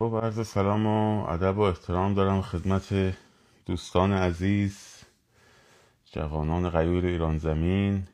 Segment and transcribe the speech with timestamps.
[0.00, 3.16] با عرض سلام و ادب و احترام دارم خدمت
[3.66, 5.04] دوستان عزیز
[6.04, 8.08] جوانان غیور ایران زمین.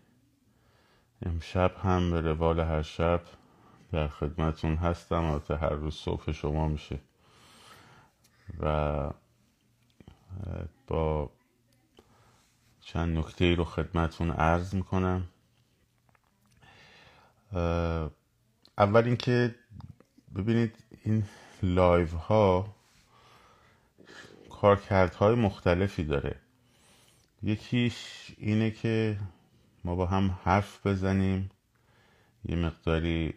[1.26, 3.22] امشب هم به روال هر شب
[3.92, 5.24] در خدمتون هستم.
[5.24, 7.00] البته هر روز صبح شما میشه.
[8.60, 9.10] و
[10.86, 11.30] با
[12.80, 15.28] چند نکته ای رو خدمتون عرض می‌کنم.
[18.78, 19.54] اول اینکه
[20.36, 21.24] ببینید این
[21.64, 22.74] لایو ها
[24.50, 26.36] کارکردهای مختلفی داره.
[27.42, 29.18] یکیش اینه که
[29.84, 31.50] ما با هم حرف بزنیم
[32.44, 33.34] یه مقداری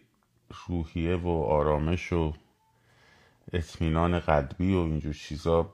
[0.67, 2.33] روحیه و آرامش و
[3.53, 5.73] اطمینان قلبی و اینجور چیزا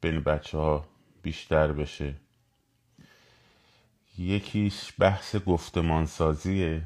[0.00, 0.84] بین بچه ها
[1.22, 2.14] بیشتر بشه.
[4.18, 6.82] یکیش بحث گفتمان سازیه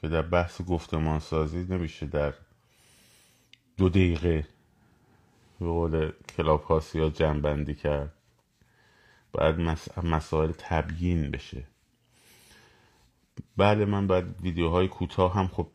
[0.00, 2.34] که در بحث گفتمان سازی نمیشه در
[3.80, 4.46] دو دقیقه
[5.60, 8.12] به قول club ها جمع‌بندی کرد.
[9.32, 9.56] باید
[10.04, 11.64] مسائل تبیین بشه.
[13.56, 15.68] بله من بعد ویدیوهای کوتاه هم خب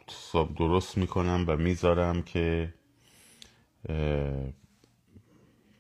[0.58, 2.74] درست می‌کنم و می‌ذارم که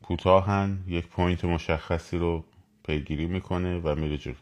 [0.03, 2.43] کوتاهن یک point مشخصی رو
[2.83, 4.35] پیگیری می‌کنه و میره جلو.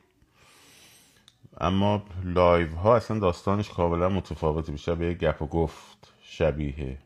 [1.62, 6.98] اما live ها اصلا داستانش کاملا متفاوته بیشتر به یک گپ و گفت شبیه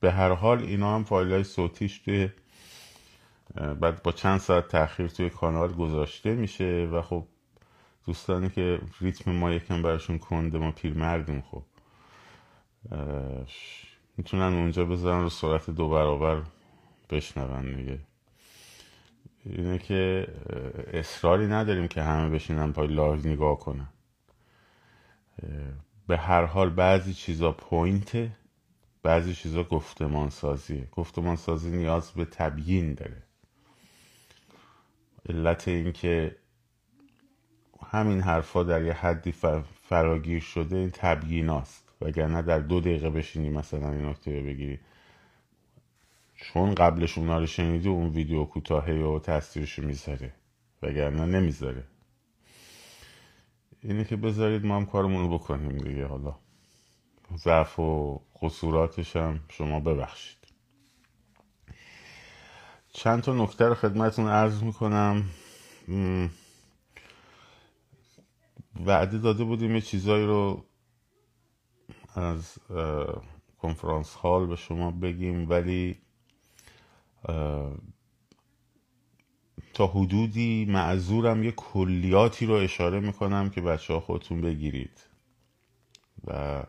[0.00, 2.30] به هر حال اینا هم فایل های صوتیش توی
[3.80, 7.26] بعد با چند ساعت تاخیر توی کانال گذاشته میشه و خب
[8.06, 11.62] دوستانی که ریتم ما یکم براشون کنده ما پیرمردیم خب.
[14.16, 16.42] می‌تونن اونجا بذارن رو سرعت دو برابر
[17.10, 17.98] بشنون دیگه.
[19.44, 20.28] اینه که
[20.92, 23.88] اصراری نداریم که همه بشینن پای live نگاه کنن.
[26.06, 28.30] به هر حال بعضی چیزا point ه.
[29.06, 33.22] بعضی چیزا گفتمان سازیه گفتمان سازی نیاز به تبیین داره.
[35.28, 36.36] علت این که
[37.86, 39.32] همین حرفا در یه حدی
[39.82, 44.78] فراگیر شده این تبیین است وگرنه در دو دقیقه بشینی مثلا این نکته رو بگیری.
[46.34, 50.32] چون قبلش اونا رو شنیدی اون ویدیو کوتاهه و تصویرشو می‌ذاره.
[50.82, 51.84] وگرنه نمی‌ذاره.
[53.82, 56.45] اینه که بذارید ما هم کارمون رو بکنیم دیگه حالا.
[57.36, 60.36] ضعف و قصوراتش هم شما ببخشید.
[62.92, 65.24] چند تا نکته رو خدمتون عرض می‌کنم.
[68.86, 70.64] وعده داده بودیم یه چیزایی رو
[72.14, 72.58] از
[73.58, 76.00] کنفرانس هال به شما بگیم ولی
[79.74, 85.00] تا حدودی معذورم یه کلیاتی رو اشاره می‌کنم که بچه ها خودتون بگیرید.
[86.26, 86.62] و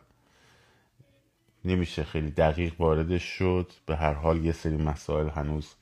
[1.64, 3.72] نمیشه خیلی دقیق واردش شد.
[3.86, 5.74] به هر حال یه سری مسائل هنوز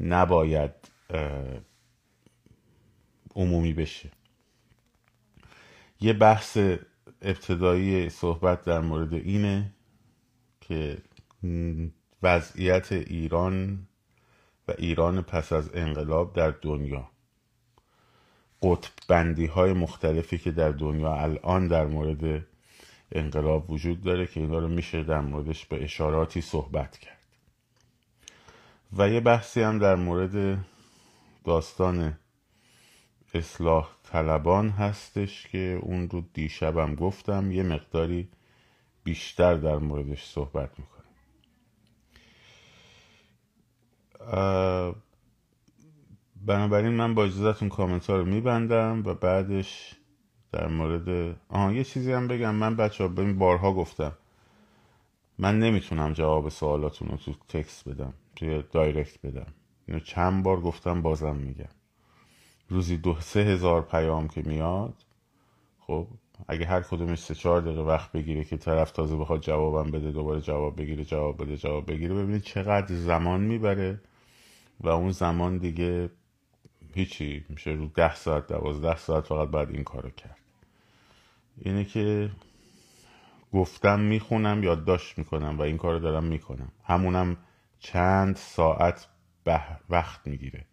[0.00, 0.72] نباید
[3.34, 4.10] عمومی بشه.
[6.00, 6.58] یه بحث
[7.22, 9.74] ابتدایی صحبت در مورد اینه
[10.60, 10.98] که
[12.22, 13.86] وضعیت ایران
[14.68, 17.10] و ایران پس از انقلاب در دنیا.
[18.62, 22.46] قطب بندی های مختلفی که در دنیا الان در مورد
[23.12, 27.18] انقلاب وجود داره که اینا رو میشه در موردش به اشاراتی صحبت کرد.
[28.96, 30.64] و یه بحثی هم در مورد
[31.44, 32.18] داستان
[33.34, 38.28] اصلاح طلبان هستش که اون رو دیشبم گفتم یه مقداری
[39.04, 41.00] بیشتر در موردش صحبت می‌کنم.
[46.36, 49.94] بنابراین من با اجازتون کامنت رو میبندم و بعدش
[50.52, 52.54] در مورد آها یه چیزی هم بگم.
[52.54, 54.12] من بچه ها ببین بارها گفتم.
[55.38, 59.46] من نمی‌تونم جواب سوالاتون رو تو تکست بدم توی دایرکت بدم.
[59.88, 61.68] اینو چند بار گفتم بازم میگم.
[62.68, 64.94] روزی دو سه هزار پیام که میاد
[65.80, 66.06] خب
[66.48, 70.40] اگه هر کدومش سه چهار دقیقه وقت بگیره که طرف تازه بخواد جوابم بده دوباره
[70.40, 74.00] جواب بگیره جواب بده جواب بگیره ببینید چقدر زمان می‌بره
[74.80, 76.10] و اون زمان دیگه
[76.94, 80.39] هیچی میشه رو ده ساعت دوازده ساعت فقط بعد این کارو کرد.
[81.60, 82.30] اینه که
[83.52, 86.72] گفتم می‌خونم یادداشت می‌کنم و این کار دارم می‌کنم.
[86.84, 87.36] همونم
[87.78, 89.08] چند ساعت
[89.90, 90.66] وقت می‌گیره.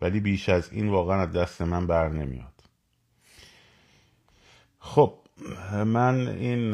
[0.00, 2.62] ولی بیش از این واقعا از دست من بر نمیاد.
[4.78, 5.18] خب
[5.72, 6.70] من این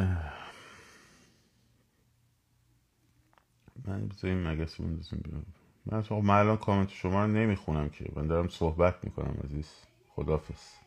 [3.84, 5.46] من بذاریم مگس بندازیم
[5.86, 8.12] من خب من الان کامنت شما رو نمی‌خونم که.
[8.16, 9.70] من دارم صحبت می‌کنم عزیز.
[10.08, 10.83] خدافز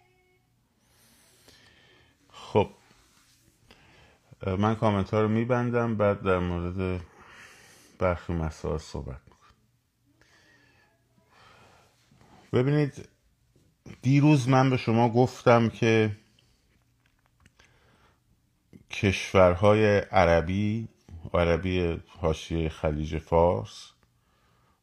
[2.57, 2.69] خب
[4.57, 7.01] من کامنت ها رو میبندم بعد در مورد
[7.99, 9.21] برخی مسائل صحبت
[12.53, 13.09] ببینید
[14.01, 16.17] دیروز من به شما گفتم که
[18.91, 20.87] کشورهای عربی
[21.33, 23.91] عربی حاشیه خلیج فارس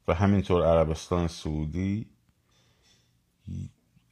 [0.08, 2.06] و همینطور عربستان سعودی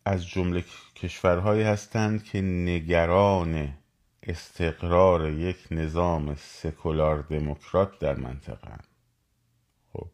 [0.04, 0.64] از جمله
[0.96, 3.74] کشورهایی هستند که نگران
[4.22, 8.78] استقرار یک نظام سکولار دموکرات در منطقه
[9.92, 10.08] خب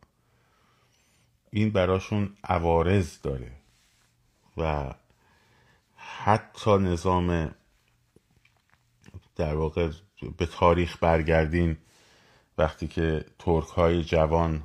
[1.51, 3.53] این براشون عوارض داره
[4.57, 4.95] و
[5.97, 7.55] حتی نظام
[9.37, 9.91] در واقع
[10.37, 11.77] به تاریخ برگردین
[12.59, 14.63] وقتی که ترک های جوان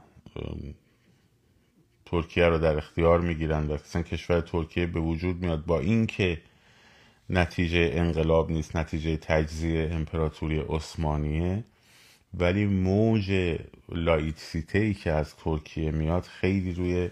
[2.14, 6.42] ترکیه رو در اختیار می‌گیرند و اصلا کشور ترکیه به وجود میاد با اینکه
[7.30, 11.64] نتیجه انقلاب نیست نتیجه تجزیه امپراتوری عثمانیه
[12.34, 13.58] ولی موج
[13.90, 17.10] لایتسیته ای که از ترکیه میاد خیلی روی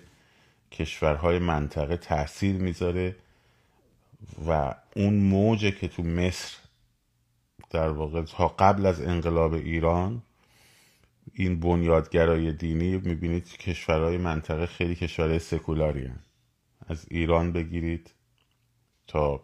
[0.72, 3.16] کشورهای منطقه تاثیر می‌ذاره
[4.48, 6.58] و اون موجه که تو مصر
[7.70, 10.22] در واقع تا قبل از انقلاب ایران
[11.34, 16.20] این بنیادگرای دینی می‌بینید کشورهای منطقه خیلی کشورهای سکولاری هن.
[16.88, 18.14] از ایران بگیرید
[19.08, 19.44] تا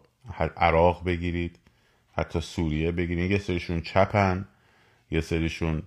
[0.56, 1.58] عراق بگیرید
[2.12, 4.48] حتی سوریه بگیرید یه سریشون چپن
[5.10, 5.82] یه سریشون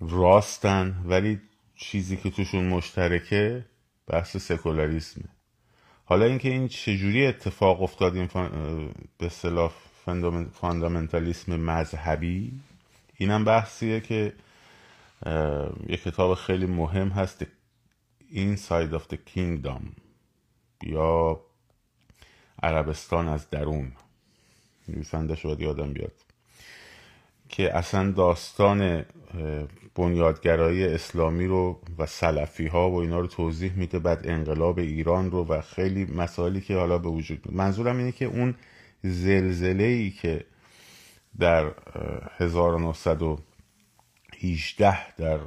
[0.00, 1.40] راستن ولی
[1.76, 3.64] چیزی که توشون مشترکه
[4.06, 5.24] بحث سکولاریسمه
[6.04, 8.28] حالا اینکه این چجوری اتفاق افتاد این
[9.18, 9.72] به اصطلاح
[10.52, 12.52] فاندامنتالیسم مذهبی
[13.16, 14.32] اینم بحثیه که
[15.88, 17.46] یه کتاب خیلی مهم هست
[18.32, 19.82] Inside of the Kingdom
[20.82, 21.40] یا
[22.62, 23.92] عربستان از درون.
[24.88, 26.12] نویسنده شد یادم بیاد.
[27.48, 29.04] که اصلا داستان
[29.94, 35.44] بنیادگرایی اسلامی رو و سلفی ها و اینا رو توضیح میده بعد انقلاب ایران رو
[35.44, 38.54] و خیلی مسائلی که حالا به وجود منظورم اینه که اون
[39.02, 40.44] زلزله ای که
[41.38, 41.72] در
[44.44, 45.40] 1918 در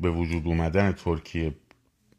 [0.00, 1.54] به وجود اومدن ترکیه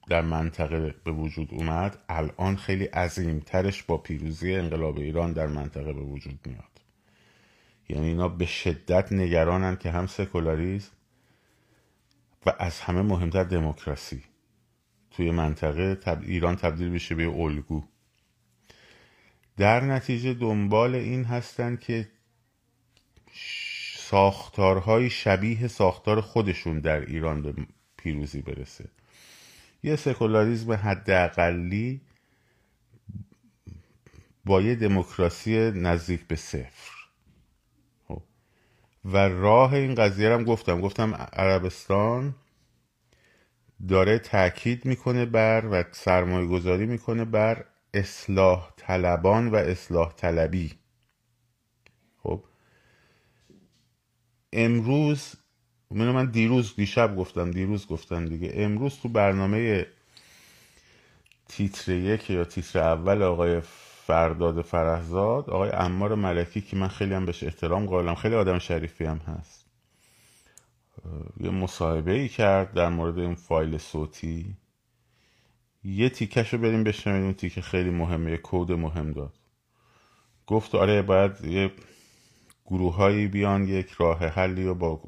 [0.09, 6.01] در منطقه به وجود اومد الان خیلی عظیمترش با پیروزی انقلاب ایران در منطقه به
[6.01, 6.81] وجود میاد.
[7.89, 10.91] یعنی اینا به شدت نگرانن که هم سکولاریزم
[12.45, 14.23] و از همه مهمتر دموکراسی.
[15.11, 17.83] توی منطقه ایران تبدیل بشه به الگو.
[19.57, 22.07] در نتیجه دنبال این هستن که
[24.11, 27.53] ساختارهای شبیه ساختار خودشون در ایران به
[27.97, 28.89] پیروزی برسه.
[29.83, 32.01] یه سکولاریزم حداقلی
[34.45, 36.91] با یه دموکراسی نزدیک به صفر.
[38.07, 38.21] خب.
[39.05, 40.81] و راه این قضیه هم گفتم.
[40.81, 42.35] گفتم عربستان
[43.87, 50.73] داره تاکید می‌کنه بر و سرمایه گذاری می‌کنه بر اصلاح طلبان و اصلاح طلبی.
[52.23, 52.43] خب.
[54.53, 55.35] امروز
[55.91, 58.51] من من دیروز دیشب گفتم دیروز گفتم دیگه.
[58.55, 59.87] امروز تو برنامه
[61.47, 63.61] تیتر یک یا تیتر اول آقای
[64.07, 69.05] فرداد فرهزاد آقای امار ملکی که من خیلی هم بهش احترام قائلم خیلی آدم شریفی
[69.05, 69.65] هم هست.
[71.39, 74.57] یه مصاحبه ای کرد در مورد این فایل صوتی.
[75.83, 79.33] یه تیکش رو بریم بشنویم اون تیکه خیلی مهمه یه کود مهم داد.
[80.47, 81.71] گفت آره باید یه
[82.71, 85.01] گروه بیان یک راه حلی رو با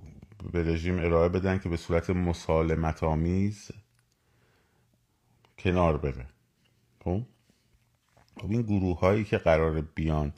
[0.51, 3.72] به رژیم ارائه بدن که به صورت مسالمت آمیز
[5.58, 6.25] کنار بره.
[7.03, 7.22] خب؟
[8.41, 10.34] خب این گروه هایی که قرار بیان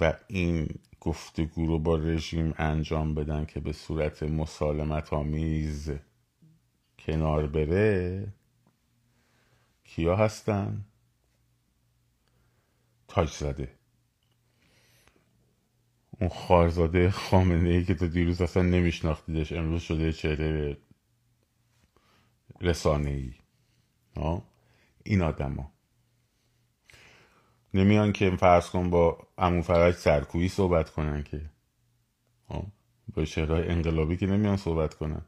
[0.00, 0.68] و این
[1.00, 5.90] گفتگو رو با رژیم انجام بدن که به صورت مسالمت آمیز
[6.98, 8.26] کنار بره
[9.84, 10.84] کیا هستن؟
[13.08, 13.77] تاج زده
[16.20, 20.76] اون خارزاده خامنه ای که تو دیروز اصلا نمیشناختیدش امروز شده چهره
[22.60, 23.34] رسانه ای
[25.04, 25.72] این آدما.
[27.74, 31.50] نمیان که فرض کن با امون فرج سرکویی صحبت کنن که.
[33.14, 35.22] با شهرهای انقلابی که نمیان صحبت کنن.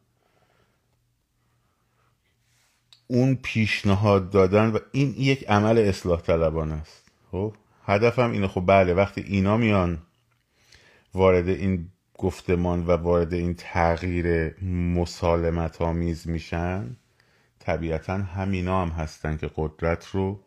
[3.06, 7.11] اون پیشنهاد دادن و این یک عمل اصلاح طلبان است.
[7.30, 7.54] خب؟
[7.85, 8.49] هدفم اینه.
[8.49, 10.02] خب بله وقتی اینا میان
[11.14, 11.88] وارد این
[12.19, 14.55] گفتمان و وارد این تغییر
[14.95, 16.97] مسالمت آمیز میشن
[17.59, 20.40] طبیعتا همینا هم هستن که قدرت رو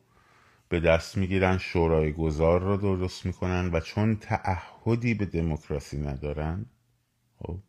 [0.69, 6.65] به دست می‌گیرن شورای گذار رو درست می‌کنن و چون تعهدی به دموکراسی ندارن
[7.39, 7.59] خب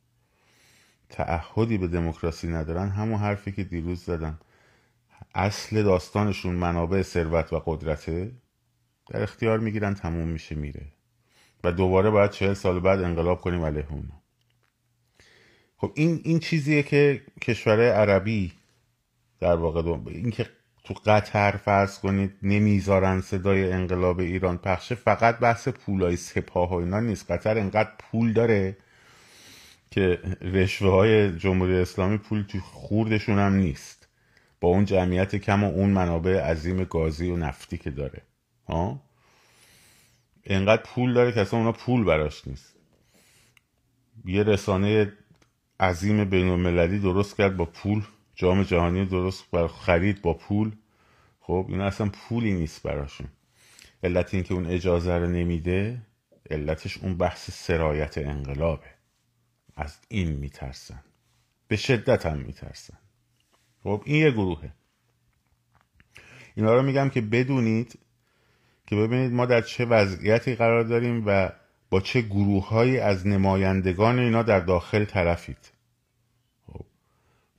[1.09, 4.39] تعهدی به دموکراسی ندارن همون حرفی که دیروز زدم.
[5.35, 8.33] اصل داستانشون منابع ثروت و قدرته
[9.11, 10.87] در اختیار می‌گیرن تموم میشه میره.
[11.65, 14.23] و دوباره باید چهل سال بعد انقلاب کنیم علیه اونا.
[15.77, 18.53] خب این این چیزیه که کشورهای عربی
[19.41, 20.47] در واقع این که
[20.85, 27.01] تو قطر فرض کنید نمی‌ذارن صدای انقلاب ایران پخشه فقط بحث پولای سپاه و اینا
[27.01, 27.31] نیست.
[27.31, 28.77] قطر انقدر پول داره
[29.91, 34.09] که رشوه های جمهوری اسلامی پول تو خوردشون هم نیست.
[34.61, 38.23] با اون جمعیت کم و اون منابع عظیم گازی و نفتی که داره.
[38.69, 39.03] ها؟
[40.47, 42.77] انقدر پول داره که اصلا اونا پول براش نیست.
[44.25, 45.13] یه رسانه
[45.81, 48.03] عظیم بین المللی درست کرد با پول
[48.35, 50.73] جام جهانی درست بر خرید با پول.
[51.41, 53.29] خب این اصلا پولی نیست براشون.
[54.03, 56.03] علت اینکه اون اجازه رو نمیده
[56.51, 58.87] علتش اون بحث سرایت انقلابه.
[59.77, 61.03] از این میترسن.
[61.69, 62.99] به شدت هم میترسن.
[63.83, 64.73] خب این یه گروهه.
[66.55, 67.99] اینا رو میگم که بدونید
[68.95, 71.51] که ببینید ما در چه وضعیتی قرار داریم و
[71.91, 75.71] با چه گروههایی از نمایندگان اینا در داخل طرفید.
[76.67, 76.85] خب.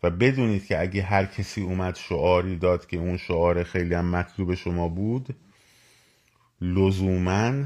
[0.04, 4.54] و بدونید که اگه هر کسی اومد شعاری داد که اون شعار خیلی هم مطلوب
[4.54, 5.36] شما بود
[6.62, 7.66] لزوما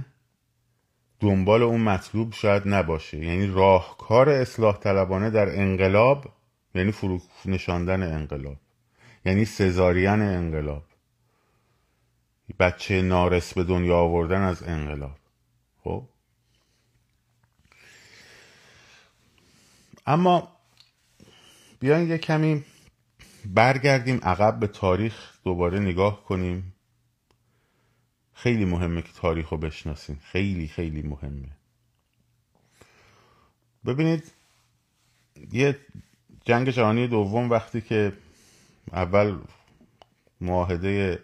[1.19, 3.17] دنبال اون مطلوب شاید نباشه.
[3.17, 6.25] یعنی راهکار اصلاح طلبانه در انقلاب
[6.75, 8.57] یعنی فرو نشاندن انقلاب
[9.25, 10.88] یعنی سزارین انقلاب.
[12.59, 15.17] بچه نارس به دنیا آوردن از انقلاب.
[15.83, 16.09] خب؟
[20.05, 20.55] اما
[21.79, 22.65] بیاین یه کمی
[23.45, 26.73] برگردیم عقب به تاریخ دوباره نگاه کنیم.
[28.33, 30.19] خیلی مهمه که تاریخ رو بشناسیم.
[30.23, 31.49] خیلی خیلی مهمه.
[33.85, 34.31] ببینید
[35.51, 35.79] یه
[36.45, 38.13] جنگ جهانی دوم وقتی که
[38.93, 39.39] اول
[40.41, 41.23] معاهده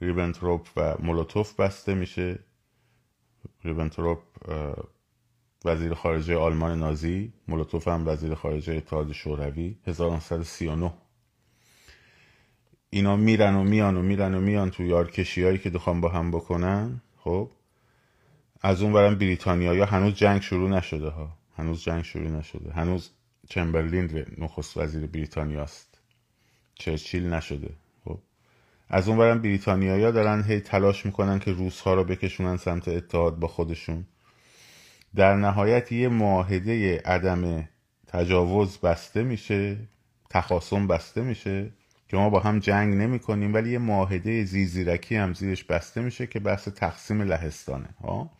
[0.00, 2.38] ریبنتروپ و مولوتوف بسته میشه.
[3.64, 4.18] ریبنتروپ
[5.64, 10.92] وزیر خارجه آلمان نازی مولوتوف هم وزیر خارجه اتحاد شوروی 1939
[12.90, 16.30] اینا میرن و میان و میرن و میان تو یارکشی هایی که دخوان با هم
[16.30, 17.02] بکنن.
[17.16, 17.50] خب
[18.62, 21.38] از اون برم بریتانیا هنوز جنگ شروع نشده ها.
[21.56, 22.72] هنوز جنگ شروع نشده.
[22.72, 23.10] هنوز
[23.48, 25.98] چمبرلین نخست وزیر بریتانیاست
[26.74, 27.70] چرچیل نشده.
[28.88, 33.38] از اون برم بریتانیایا دارن هی تلاش می‌کنن که روس ها رو بکشونن سمت اتحاد
[33.38, 34.06] با خودشون.
[35.14, 37.68] در نهایت یه معاهده عدم
[38.06, 39.76] تجاوز بسته میشه
[40.30, 41.70] تخاصم بسته میشه
[42.08, 46.26] که ما با هم جنگ نمی کنیم ولی یه معاهده زیزیرکی هم زیرش بسته میشه
[46.26, 48.30] که بحث تقسیم لهستانه ها؟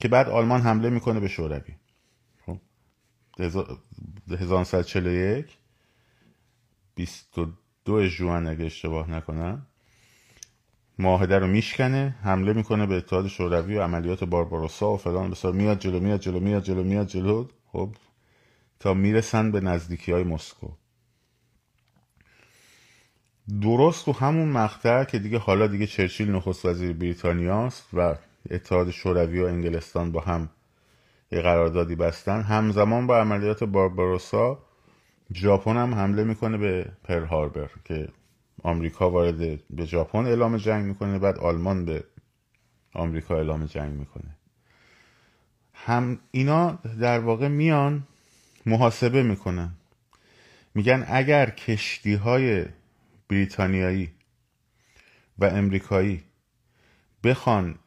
[0.00, 1.74] که بعد آلمان حمله می‌کنه به شوروی.
[2.46, 2.58] خب
[4.30, 5.58] 1941
[6.94, 7.52] 22
[7.88, 9.66] جوان اگه اشتباه نکنم
[10.98, 15.30] معاهده رو میشکنه حمله می‌کنه به اتحاد شوروی و عملیات بارباروسا و فلان.
[15.30, 17.46] بسار میاد جلو میاد جلو میاد جلو میاد جلو.
[17.72, 17.90] خب
[18.80, 20.68] تا می‌رسن به نزدیکی های مسکو.
[23.62, 28.16] درست تو همون مقطع که دیگه حالا دیگه چرچیل نخست وزیر بریتانیاست و
[28.50, 30.48] اتحاد شوروی و انگلستان با هم
[31.32, 34.58] یه قراردادی بستن همزمان با عملیات بارباروسا
[35.34, 38.08] ژاپن هم حمله می‌کنه به پر هاربر که
[38.62, 42.04] آمریکا وارد به ژاپن اعلام جنگ می‌کنه بعد آلمان به
[42.94, 44.36] آمریکا اعلام جنگ می‌کنه.
[45.74, 46.70] هم اینا
[47.00, 48.06] در واقع میان
[48.66, 49.72] محاسبه می‌کنن.
[50.74, 52.66] میگن اگر کشتی های
[53.28, 54.10] بریتانیایی
[55.38, 56.24] و امریکایی
[57.24, 57.78] بخوان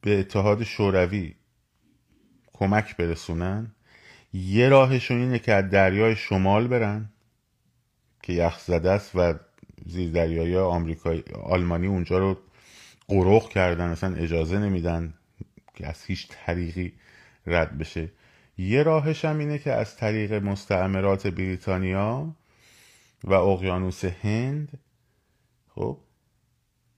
[0.00, 1.34] به اتحاد شوروی
[2.52, 3.75] کمک برسونن
[4.32, 7.08] یه راهشون اینه که از دریای شمال برن
[8.22, 9.34] که یخ زده است و
[9.86, 12.38] زیر دریایی آمریکایی آلمانی اونجا رو
[13.08, 15.14] قروق کردن اصلا اجازه نمیدن
[15.74, 16.92] که از هیچ طریقی
[17.46, 18.08] رد بشه.
[18.58, 22.36] یه راهش هم اینه که از طریق مستعمرات بریتانیا
[23.24, 24.78] و اقیانوس هند
[25.74, 25.98] خب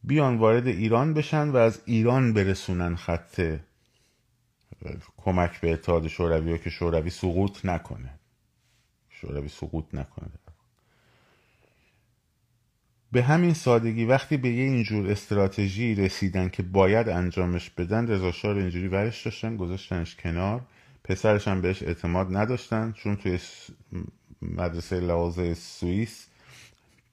[0.05, 3.59] بیان وارد ایران بشن و از ایران برسونن خط
[5.17, 8.15] کمک به اتحاد شوروی که شوروی سقوط نکنه.
[9.11, 10.31] شوروی سقوط نکنه.
[13.13, 18.89] به همین سادگی وقتی به یه اینجور استراتژی رسیدن که باید انجامش بدن رضا اینجوری
[18.89, 20.61] ورش داشتن گذاشتنش کنار.
[21.05, 23.39] پسرش هم بهش اعتماد نداشتن چون توی
[24.43, 26.27] مدرسه لوازه سوئیس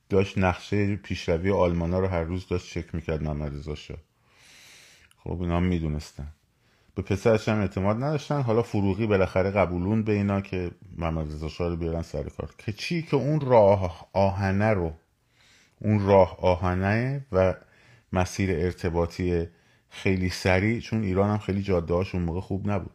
[0.09, 3.75] داشت نقشه پیشروی آلمانا رو هر روز داشت چک می‌کرد محمد رضا
[5.23, 6.27] خب اینا هم می‌دونستن.
[6.95, 8.41] به پسرش هم اعتماد نداشتن.
[8.41, 12.49] حالا فروغی بالاخره قبولون به اینا که محمد رضا شاه رو بیارن سر کار.
[12.57, 14.93] که چی؟ که اون راه آهنه رو
[15.81, 17.53] اون راه آهنه و
[18.13, 19.47] مسیر ارتباطی
[19.89, 22.91] خیلی سریع چون ایران هم خیلی جاده اون موقع خوب نبود.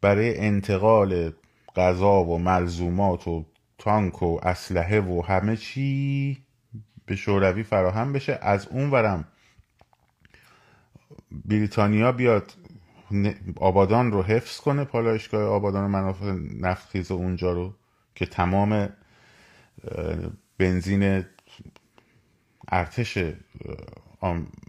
[0.00, 1.32] برای انتقال
[1.76, 3.44] غذا و ملزومات و
[3.78, 6.38] تانک و اسلحه و همه چی
[7.06, 9.24] به شوروی فراهم بشه از اون ورم
[11.44, 12.52] بریتانیا بیاد
[13.56, 17.74] آبادان رو حفظ کنه پالایشگاه آبادان و منافع نفتخیز اونجا رو
[18.14, 18.88] که تمام
[20.58, 21.24] بنزین
[22.68, 23.18] ارتش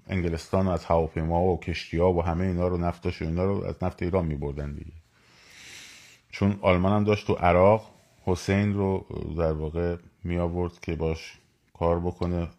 [0.08, 3.84] انگلستان از هواپیما و کشتی ها و همه اینا رو نفتاش و اینا رو از
[3.84, 4.94] نفت ایران می بردن دیگه.
[6.30, 7.90] چون آلمان هم داشت تو عراق
[8.26, 9.06] حسین رو
[9.38, 11.40] در واقع می آورد که باش
[11.74, 12.50] کار بکنه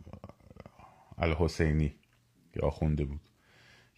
[1.19, 1.95] الحسینی
[2.53, 3.24] که آخونده بود.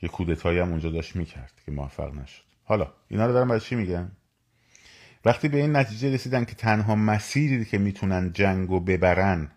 [0.03, 2.43] یه کودتایی هم اونجا داشت می‌کرد که موفق نشد.
[2.65, 4.11] حالا اینا رو دارم برای چی میگم
[5.25, 9.51] وقتی به این نتیجه رسیدن که تنها مسیری که می‌تونن جنگ و ببرن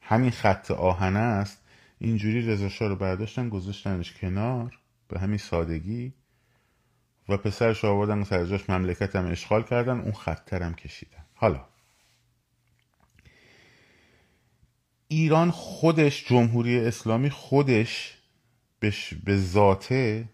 [0.00, 1.62] همین خط آهنه است
[1.98, 6.12] اینجوری رضا رو برداشتن گذاشتنش کنار به همین سادگی
[7.28, 11.24] و پسرش آوردن سر جاش مملکت هم اشغال کردن اون خطر هم کشیدن.
[11.34, 11.64] حالا
[15.08, 18.18] ایران خودش جمهوری اسلامی خودش
[19.24, 20.24] به ذاته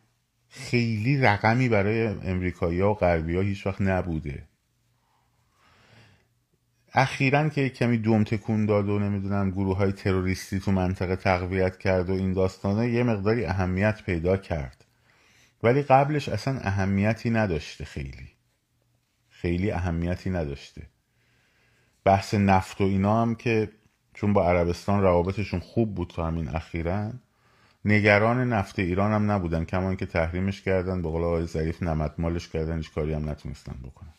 [0.49, 4.49] خیلی رقمی برای امریکایی و غربی ها هیچ وقت نبوده.
[6.95, 12.11] اخیرا که کمی دوم تکون داد و نمی‌دونم گروه های تروریستی تو منطقه تقویت کرد
[12.11, 14.85] و این داستانه یه مقداری اهمیت پیدا کرد.
[15.63, 18.29] ولی قبلش اصلا اهمیتی نداشته خیلی.
[19.29, 20.83] خیلی اهمیتی نداشته.
[22.05, 23.69] بحث نفت و اینا هم که
[24.15, 27.13] چون با عربستان روابطشون خوب بود تا همین اخیرا
[27.85, 32.49] نگران نفت ایران هم نبودن کمان که تحریمش کردن به قول آقای ظریف نمت مالش
[32.49, 34.15] کردن هیچ کاری هم نتونستن بکنن.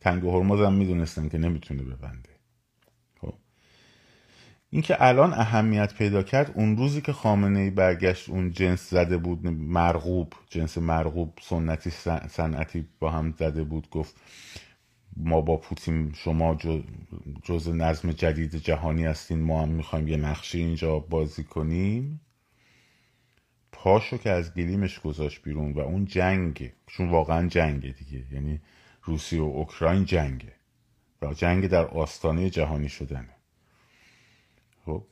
[0.00, 2.30] تنگ هرمز هم می‌دونستن که نمی‌تونه ببنده.
[3.20, 3.34] خب.
[4.70, 9.46] اینکه الان اهمیت پیدا کرد اون روزی که خامنه ای برگشت اون جنس زده بود
[9.46, 11.90] مرغوب جنس مرغوب سنتی
[12.28, 14.16] صنعتی با هم زده بود گفت
[15.16, 16.58] ما با پوتین شما
[17.44, 22.20] جز نظم جدید جهانی هستین ما هم می‌خوایم یه نقشه اینجا بازی کنیم.
[23.80, 26.72] پاشو که از گلیمش گذاشت بیرون و اون جنگه.
[26.86, 28.24] چون واقعا جنگه دیگه.
[28.32, 28.60] یعنی
[29.02, 30.52] روسیه و اوکراین جنگه.
[31.22, 33.34] و جنگ در آستانه جهانی شدنه.
[34.84, 35.04] خب.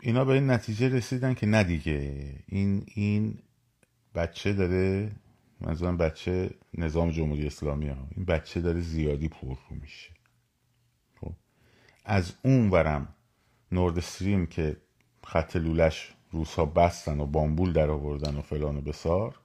[0.00, 2.34] اینا به این نتیجه رسیدن که نه دیگه.
[2.46, 3.38] این این
[4.14, 5.12] بچه داره
[5.60, 8.08] منظورم بچه نظام جمهوری اسلامی ها.
[8.16, 10.10] این بچه داره زیادی پر رو میشه.
[11.20, 11.32] خب.
[12.04, 13.14] از اون ورم
[13.72, 14.76] نورد استریم که
[15.24, 19.38] خط لولش روس ها بستن و بامبول در آوردن و فلان و بسار.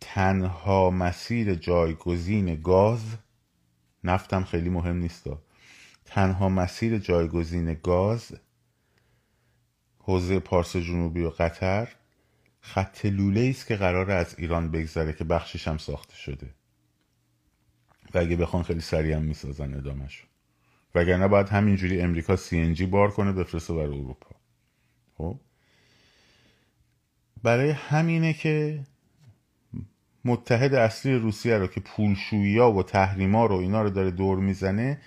[0.00, 3.00] تنها مسیر جایگزین گاز
[4.04, 5.24] نفتم خیلی مهم نیست
[6.04, 8.32] تنها مسیر جایگزین گاز
[9.98, 11.88] حوزه پارس جنوبی و قطر
[12.60, 16.54] خط لوله است که قرار از ایران بگذره که بخشش هم ساخته شده.
[18.14, 20.26] و اگه بخوان خیلی سریع هم می‌سازن ادامهشو.
[20.94, 24.36] وگرنه باید همینجوری امریکا سی بار کنه بفرسته برای اروپا.
[25.18, 25.40] خب؟
[27.42, 28.80] برای همینه که
[30.24, 35.00] متحد اصلی روسیه رو که پولشویی ها و تحریما رو اینا رو داره دور می‌زنه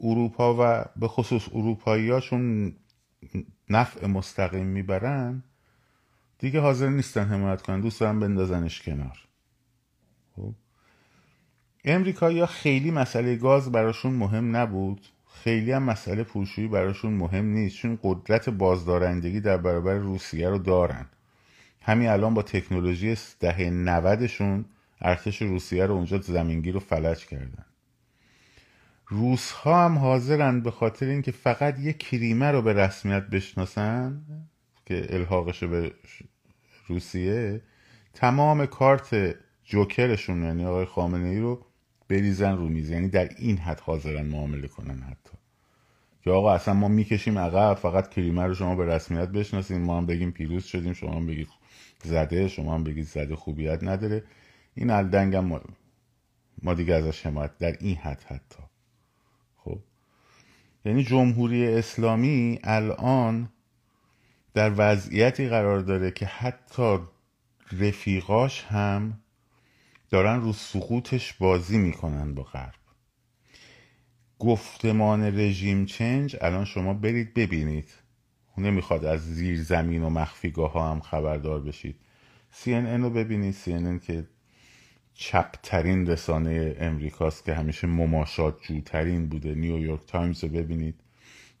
[0.00, 2.72] اروپا و به خصوص اروپایی هاشون
[3.70, 5.42] نفع مستقیم می‌برن
[6.38, 9.18] دیگه حاضر نیستن حمایت کنن دوست دارن بندازنش کنار.
[10.36, 10.54] خب.
[11.84, 17.76] امریکایی ها خیلی مسئله گاز براشون مهم نبود خیلی هم مسئله پولشویی براشون مهم نیست
[17.76, 21.06] چون قدرت بازدارندگی در برابر روسیه رو دارن.
[21.88, 24.64] همین الان با تکنولوژی دهه 90
[25.00, 27.64] ارتش روسیه رو اونجا زمینگیر رو فلج کردن.
[29.06, 34.22] روس ها هم حاضرن به خاطر اینکه فقط یه کریمه رو به رسمیت بشناسن
[34.86, 35.92] که الحاقش به
[36.86, 37.62] روسیه
[38.14, 41.66] تمام کارت جوکرشون یعنی آقای خامنه ای رو
[42.08, 42.90] بریزن رو میز.
[42.90, 45.38] یعنی در این حد حاضرن معامله کنن حتی.
[46.22, 50.06] که آقا اصلا ما می‌کشیم عقب فقط کریمه رو شما به رسمیت بشناسیم ما هم
[50.06, 51.48] بگیم پیروز شدیم شما هم بگید
[52.04, 54.24] زده شما هم بگید زده خوبیت نداره.
[54.74, 55.60] این الدنگ ما,
[56.62, 58.62] ما دیگه ازش حمایت در این حد حتی.
[59.56, 59.78] خب؟
[60.84, 63.48] یعنی جمهوری اسلامی الان
[64.54, 66.98] در وضعیتی قرار داره که حتی
[67.72, 69.20] رفیقاش هم
[70.10, 72.74] دارن رو سقوطش بازی می‌کنن با غرب.
[74.38, 77.90] گفتمان رژیم چنج الان شما برید ببینید.
[78.58, 81.96] نمی‌خواد از زیر زمین و مخفیگاه ها هم خبردار بشید.
[82.62, 83.54] CNN رو ببینید.
[83.54, 84.24] CNN که
[85.14, 89.54] چپترین رسانه امریکاست که همیشه مماشات جوترین بوده.
[89.54, 91.00] نیویورک تایمز رو ببینید.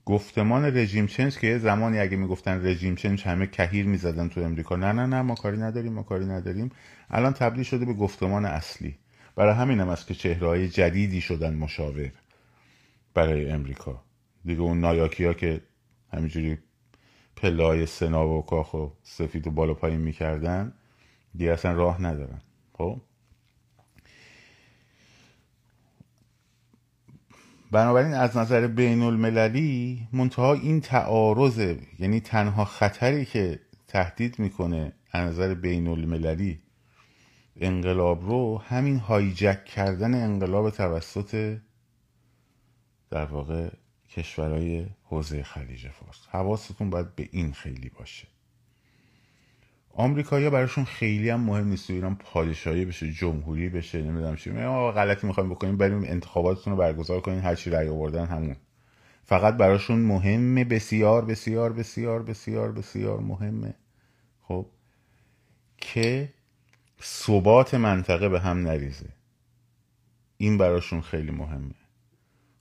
[0.04, 4.76] گفتمان رژیم چنج که یه زمانی اگه می‌گفتن رژیم چنج همه کهیر می‌زدن تو امریکا.
[4.76, 6.70] نه نه نه ما کاری نداریم ما کاری نداریم.
[7.10, 8.98] الان تبدیل شده به گفتمان اصلی.
[9.36, 12.12] برای همین هم است که چهرهای جدیدی شدن مشاور
[13.14, 14.02] برای امریکا.
[14.44, 15.60] دیگه اون نایاکی ها که
[16.12, 16.58] همینجوری
[17.42, 20.72] پلای سنا و کاخ و سفید و بالا پایین می‌کردن
[21.34, 22.40] دیگه اصلا راه ندارن.
[22.72, 23.00] خب؟
[27.70, 35.32] بنابراین از نظر بین المللی منتها این تعارض یعنی تنها خطری که تهدید می‌کنه از
[35.32, 36.58] نظر بین المللی
[37.56, 41.58] انقلاب رو همین هایجک کردن انقلاب توسط
[43.10, 43.70] در واقع
[44.10, 46.26] کشورهای حوزه خلیج فارس.
[46.30, 48.28] حواستون باید به این خیلی باشه.
[49.94, 54.50] آمریکایی‌ها براشون خیلی هم مهم نیست ایران پادشاهی بشه جمهوری بشه نمی‌دونم چی.
[54.50, 58.56] ما غلطی می‌خوایم بکنیم بریم انتخاباتتون رو برگزار کنین هر چی رأی آوردن همون.
[59.24, 63.74] فقط براشون مهمه بسیار بسیار بسیار بسیار بسیار مهمه.
[64.42, 64.66] خب
[65.78, 66.32] که
[67.02, 69.08] ثبات منطقه به هم نریزه.
[70.36, 71.74] این براشون خیلی مهمه.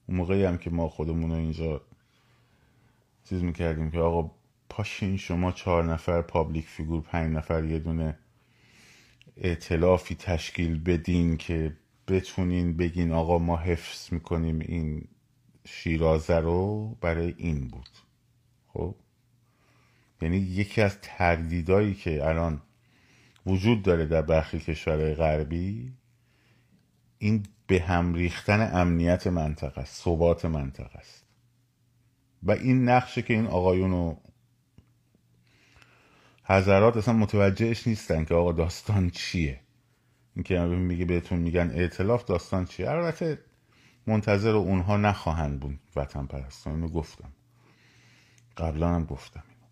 [0.07, 1.81] اون موقعی هم که ما خودمون رو اینجا
[3.23, 4.31] چیز می‌کردیم که آقا
[4.69, 8.17] پاشین شما چهار نفر public figure پنج نفر یه دونه
[9.37, 15.07] ائتلافی تشکیل بدین که بتونین بگین آقا ما حفظ می‌کنیم این
[15.65, 17.89] شیرازه رو برای این بود.
[18.67, 18.95] خب؟
[20.21, 22.61] یعنی یکی از تردیدایی که الان
[23.45, 25.93] وجود داره در برخی کشورهای غربی
[27.19, 31.25] این به هم ریختن امنیت منطقه است ثبات منطقه است.
[32.43, 34.15] و این نقشه که این آقایون و
[36.43, 39.61] حضرات اصلا متوجهش نیستن که آقا داستان چیه.
[40.35, 43.39] اینکه میگه بهتون میگن اعتلاف داستان چیه؟ البته
[44.07, 47.29] منتظر اونها نخواهند بود وطن پرستان اینو گفتم.
[48.57, 49.67] قبلا هم گفتم اینو.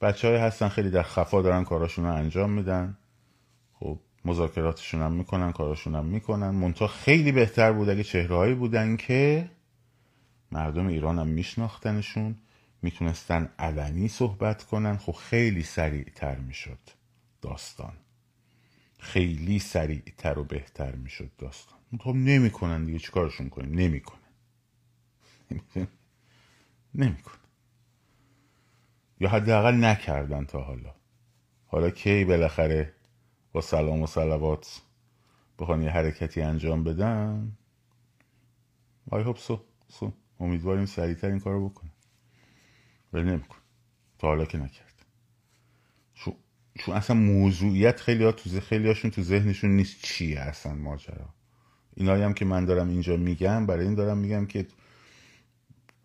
[0.00, 2.98] بچه های هستن خیلی در خفا دارن کاراشون رو انجام میدن.
[3.72, 6.50] خب مذاکراتشون هم می‌کنن کاراشون هم می‌کنن.
[6.50, 9.50] منتها خیلی بهتر بود اگه چهرههایی بودن که
[10.52, 12.36] مردم ایران هم میشناختنشون
[12.82, 14.96] می‌تونستن علنی صحبت کنن.
[14.96, 16.78] خب خیلی سریعتر می‌شد
[17.42, 17.92] داستان.
[18.98, 21.78] خیلی سریعتر و بهتر می‌شد داستان.
[22.00, 24.18] خب نمی‌کنن دیگه چیکارشون کنیم؟ نمی‌کنن.
[26.94, 27.36] نمی‌کنن.
[29.20, 30.94] یا حداقل نکردن تا حالا.
[31.66, 32.92] حالا کی بالاخره
[33.56, 34.80] با سلام و سلوات
[35.58, 37.52] بخوان یه حرکتی انجام بدن
[39.10, 41.90] آی hope سو سو امیدواریم سریعتر این کارو بکنه.
[43.12, 43.56] ولی نمیکن
[44.18, 44.94] تا حالا که نکرد.
[46.14, 46.34] چون,
[46.78, 51.28] چون اصلا موضوعیت خیلی ها تو خیلی هاشون تو ذهنشون نیست چیه اصلا ماجرا.
[51.94, 54.66] اینایی هم که من دارم اینجا میگم برای این دارم میگم که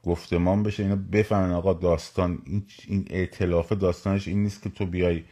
[0.03, 0.83] گفتمان بشه.
[0.83, 5.23] اینا بفهمن آقا داستان این, این اعتلاف داستانش این نیست که تو بیای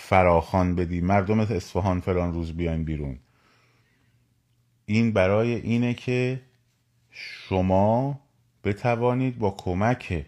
[0.00, 1.00] فراخان بدی.
[1.00, 3.18] مردم اصفهان فلان روز بیاین بیرون.
[4.86, 6.40] این برای اینه که
[7.10, 8.20] شما
[8.64, 10.26] بتوانید با کمک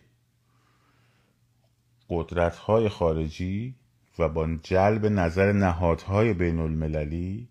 [2.08, 3.74] قدرت های خارجی
[4.18, 7.48] و با جلب نظر نهادهای بین المللی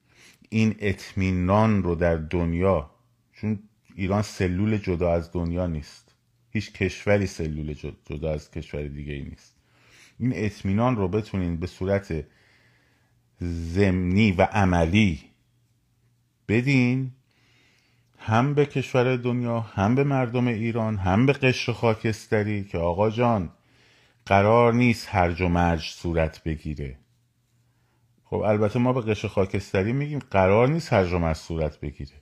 [0.50, 2.92] این اطمینان رو در دنیا
[3.34, 3.60] چون
[3.96, 6.16] ایران سلول جدا از دنیا نیست.
[6.52, 7.74] هیچ کشوری سلول
[8.06, 9.59] جدا از کشور دیگه ای نیست.
[10.20, 12.26] این اطمینان رو بتونین به صورت
[13.42, 15.20] زمینی و عملی
[16.48, 17.12] بدین
[18.18, 23.50] هم به کشور دنیا هم به مردم ایران هم به قشر خاکستری که آقا جان
[24.26, 26.98] قرار نیست هرج و مرج صورت بگیره.
[28.24, 32.22] خب البته ما به قشر خاکستری میگیم قرار نیست هرج و مرج صورت بگیره.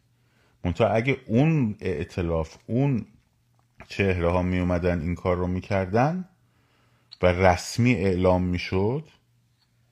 [0.64, 3.06] منتها اگه اون اعتلاف اون
[3.88, 6.30] چهره ها می اومدن این کار رو می‌کردن
[7.22, 9.08] و رسمی اعلام می‌شد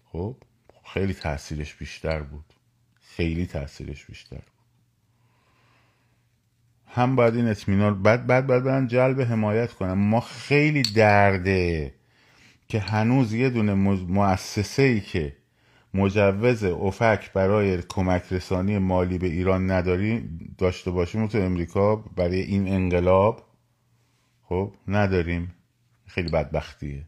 [0.05, 0.35] خب
[0.93, 2.53] خیلی تاثیرش بیشتر بود.
[3.01, 4.55] خیلی تاثیرش بیشتر بود.
[6.87, 11.93] هم باید این اطمینان بعد بعد بعد برن جلب حمایت کنم ما خیلی درده
[12.67, 15.35] که هنوز یه دونه مؤسسه ای که
[15.93, 22.67] مجوز افک برای کمک رسانی مالی به ایران نداریم داشته باشیم تو امریکا برای این
[22.67, 23.45] انقلاب
[24.43, 25.55] خب نداریم.
[26.07, 27.05] خیلی بدبختیه.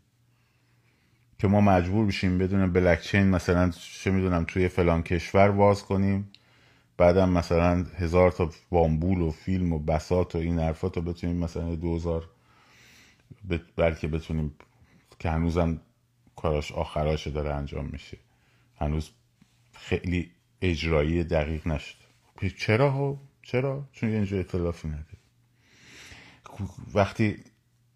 [1.40, 6.32] که ما مجبور بشیم بدون بلکچین مثلا چه می‌دونم توی فلان کشور واز کنیم
[6.98, 11.76] بعدم مثلا هزار تا بامبول و فیلم و بسات و این حرفات رو بتونیم مثلا
[11.76, 12.30] دوزار
[13.76, 14.56] بلکه بتونیم
[15.20, 15.82] که هنوزم
[16.36, 18.18] کاراش آخراش داره انجام میشه
[18.76, 19.12] هنوز
[19.74, 21.96] خیلی اجرایی دقیق نشد
[22.58, 25.18] چرا ها؟ چرا؟ چون اینجا اطلافی نداره
[26.94, 27.38] وقتی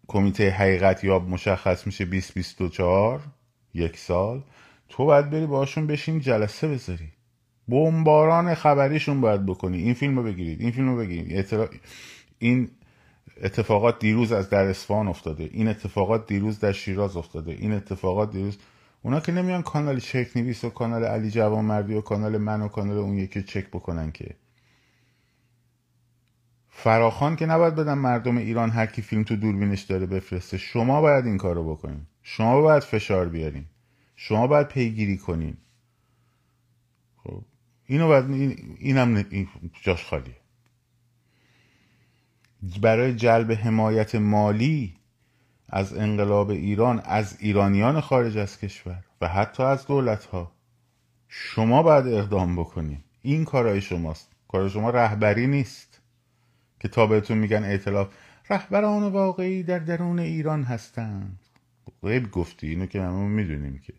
[0.08, 3.20] کمیته حقیقت یاب مشخص میشه 2024
[3.74, 4.42] یک سال.
[4.88, 7.08] تو باید بری باشون بشین جلسه بذاری.
[7.68, 9.78] بمباران خبریشون باید بکنی.
[9.78, 11.46] این فیلم رو بگیرید این فیلم رو بگیرید
[12.38, 12.70] این
[13.42, 15.50] اتفاقات دیروز از در اسفان افتاده.
[15.52, 17.52] این اتفاقات دیروز در شیراز افتاده.
[17.52, 18.58] این اتفاقات دیروز
[19.02, 22.68] اونا که نمیان کانال چک نویس و کانال علی جوان مردی و کانال من و
[22.68, 24.36] کانال اون یکی چک بکنن که
[26.74, 30.58] فراخان که نباید بدن مردم ایران هر کی فیلم تو دوربینش داره بفرسته.
[30.58, 32.06] شما باید این کارو بکنین.
[32.22, 33.64] شما باید فشار بیارین.
[34.16, 35.56] شما باید پیگیری کنین.
[37.16, 37.42] خب
[37.86, 39.24] اینو باید این اینم
[39.82, 40.36] جاش خالیه.
[42.82, 44.96] برای جلب حمایت مالی
[45.68, 50.52] از انقلاب ایران از ایرانیان خارج از کشور و حتی از دولت ها
[51.28, 52.98] شما باید اقدام بکنین.
[53.22, 54.28] این کارای شماست.
[54.48, 55.91] کار شما رهبری نیست.
[56.82, 58.14] که تا بهتون میگن اعتلاف.
[58.50, 61.38] رهبران واقعی در درون ایران هستند.
[62.02, 63.92] غیب گفتی اینو که همون می‌دونیم که.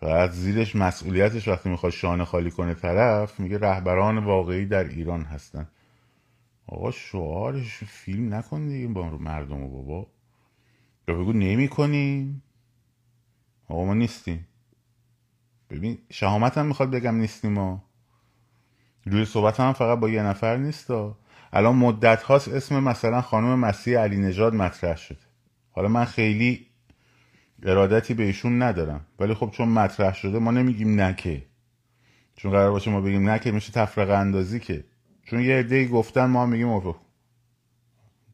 [0.00, 5.68] فقط زیرش مسئولیتش وقتی می‌خواد شانه خالی کنه طرف میگه رهبران واقعی در ایران هستن
[6.66, 10.06] آقا شعارش فیلم نکن با مردم و بابا.
[11.08, 12.42] یا بگو نمی کنیم
[13.68, 14.46] آقا ما نیستیم.
[15.70, 17.89] ببین شهامت هم می‌خواد بگم نیستیم ما.
[19.06, 20.90] روی صحبت هم فقط با یه نفر نیست
[21.52, 25.18] الان مدت هاست اسم مثلا خانم مسیح علی نژاد مطرح شده.
[25.70, 26.66] حالا من خیلی
[27.62, 29.06] ارادتی به ایشون ندارم.
[29.18, 31.42] ولی خب چون مطرح شده ما نمیگیم نکه
[32.36, 34.84] چون قرار باشه ما بگیم نکه میشه تفرقه اندازی که.
[35.22, 36.96] چون یه عده‌ای گفتن ما میگیم اوه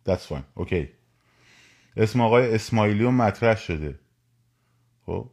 [0.09, 0.43] that's fine.
[0.55, 0.89] اوکی
[1.97, 3.99] اسم آقای اسماعیلیون مطرح شده.
[5.07, 5.31] خب؟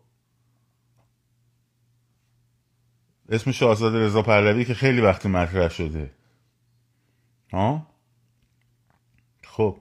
[3.29, 6.11] اسم شاهزاده رضا پهلوی که خیلی وقت مطرح شده.
[7.53, 7.87] ها؟
[9.43, 9.77] خب.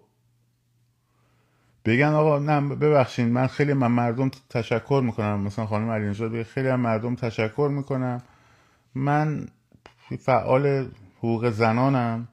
[1.85, 5.40] بگن آقا نه ببخشید من خیلی من مردم تشکر می‌کنم.
[5.40, 8.22] مثلا خانم علی نژاد خیلی هم مردم تشکر می‌کنم.
[8.94, 9.48] من
[10.18, 12.28] فعال حقوق زنانم.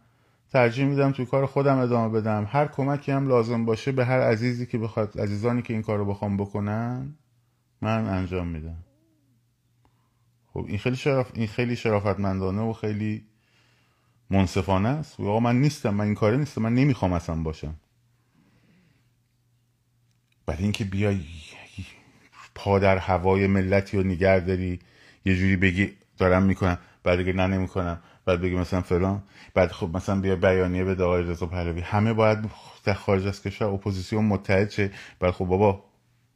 [0.51, 2.47] ترجیح میدم توی کار خودم ادامه بدم.
[2.49, 6.37] هر کمکی هم لازم باشه به هر عزیزی که بخواد عزیزانی که این کارو بخوام
[6.37, 7.15] بکنن
[7.81, 8.83] من انجام میدم.
[10.53, 13.25] خب این خیلی شرف این خیلی شرافتمندانه و خیلی
[14.29, 15.19] منصفانه است.
[15.19, 17.75] آقا من نیستم من این کاره نیستم من نمی‌خوام اصلا باشم.
[20.45, 21.19] برای اینکه بیای
[22.55, 24.79] پا در هوای ملتی رو نگر داری
[25.25, 27.99] یه جوری بگی دارم می‌کنم بعد دیگه نه نمی‌کنم.
[28.25, 29.23] بعد بگی مثلا فلان.
[29.53, 31.81] بعد خب مثلا بیا بیانیه به آقای رضا پهلوی.
[31.81, 32.49] همه باید
[32.83, 34.91] در خارج از کشور اپوزیسیون متحد شه.
[35.19, 35.83] بعد خب بابا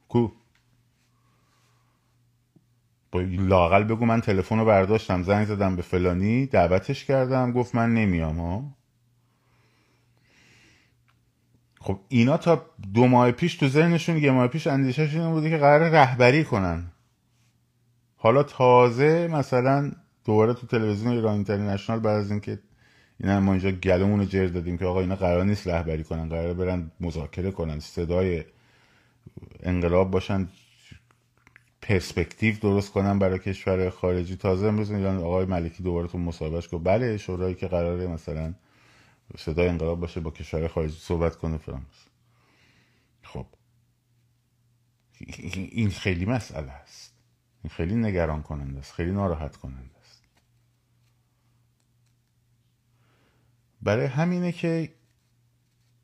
[0.10, 0.30] کو؟
[3.22, 8.40] لاقل بگو من تلفن رو برداشتم زنگ زدم به فلانی دعوتش کردم گفت من نمیام
[8.40, 8.64] ها؟
[11.80, 15.58] خب اینا تا دو ماه پیش تو ذهنشون یه ماه پیش اندیشهشون این بوده که
[15.58, 16.92] قرار رهبری کنن.
[18.18, 19.92] حالا تازه مثلا
[20.26, 22.60] دوباره تو تلویزیون ایران اینترنشنال بعد از اینکه
[23.20, 26.54] اینا ما اینجا گلومون رو جر دادیم که آقا اینا قرار نیست رهبری کنن قرار
[26.54, 28.44] برن مذاکره کنن صدای
[29.64, 30.48] انقلاب باشن
[31.84, 34.36] پرسپکتیو درست کنن برای کشور خارجی.
[34.36, 38.54] تازه امروز ایران آقای ملکی دوباره تو مصاحبهش گفت بله شورایی که قراره مثلا
[39.38, 42.06] صدای انقلاب باشه با کشور خارجی صحبت کنه فرانس
[43.22, 43.46] خب.
[45.72, 47.14] این خیلی مسئله است.
[47.64, 48.92] این خیلی نگران کننده است.
[48.92, 50.24] خیلی ناراحت کننده است.
[53.82, 54.94] برای همینه که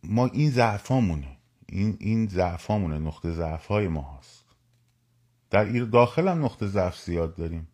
[0.04, 1.38] ما این ضعفامونه.
[1.70, 3.00] این این ضعفامونه.
[3.00, 4.39] نقطه ضعف های ما هست.
[5.50, 7.68] در داخل هم نقطه ضعف زیاد داریم.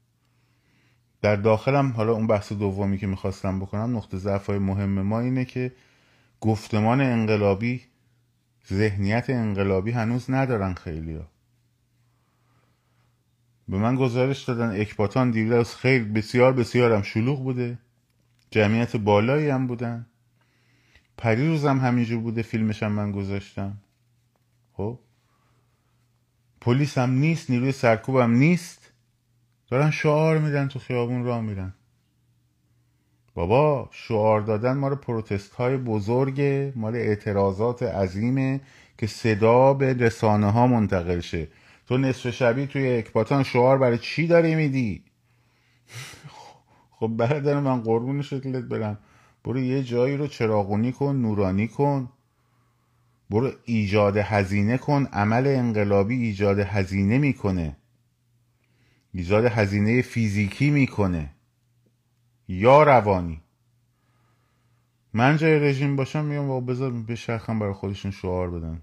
[1.22, 5.46] در داخلم حالا اون بحث دومی که می‌خواستم بکنم نقطه ضعف های مهم ما اینه
[5.46, 5.72] که
[6.42, 7.82] گفتمان انقلابی
[8.74, 11.28] ذهنیت انقلابی هنوز ندارن خیلی ها.
[13.68, 17.78] به من گزارش دادن اکباتان دیروز خیلی بسیار بسیار هم شلوغ بوده.
[18.52, 20.06] جمعیت بالایی هم بودن.
[21.18, 23.78] پریروز هم همینجور بوده فیلمش هم من گذاشتم.
[24.74, 25.00] خب؟
[26.66, 28.92] پلیس هم نیست نیروی سرکوب هم نیست.
[29.70, 31.74] دارن شعار میدن تو خیابون راه میرن.
[33.34, 38.62] بابا شعار دادن مال پروتست های بزرگه مال اعتراضات عظیمه
[38.98, 41.48] که صدا به رسانه ها منتقل شه.
[41.88, 45.04] تو نصف شبی توی اکباتان شعار برای چی داری میدی؟
[47.00, 48.98] خب برادر من قربون شکلت برم.
[49.44, 52.10] برو یه جایی رو چراغونی کن نورانی کن.
[53.30, 57.78] برو ایجاد هزینه کن عمل انقلابی ایجاد هزینه می‌کنه.
[59.14, 61.30] ایجاد هزینه فیزیکی می‌کنه.
[62.48, 63.42] یا روانی.
[65.14, 68.82] من جای رژیم باشم میگم با بذار بشرخم برای خودشون شعار بدن.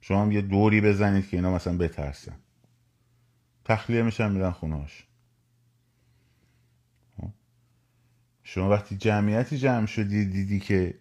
[0.00, 2.36] شما هم یه دوری بزنید که اینا مثلا بترسن.
[3.64, 5.04] تخلیه میشن میرن خونهاش
[8.42, 10.94] شما وقتی جمعیتی جمع شدی دیدی که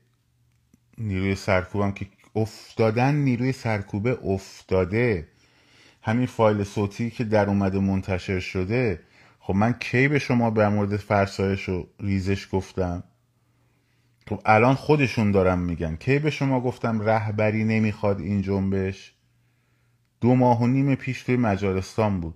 [0.98, 5.28] نیروی سرکوبم که افتادن نیروی سرکوبه افتاده.
[6.02, 9.00] همین فایل صوتی که در اومده منتشر شده
[9.40, 13.04] خب من کی به شما به مورد فرسایش و ریزش گفتم؟
[14.30, 15.96] خب الان خودشون دارم میگن.
[15.96, 19.14] کی به شما گفتم رهبری نمی‌خواد این جنبش؟
[20.22, 22.36] دو ماه و نیم پیش توی مجارستان بود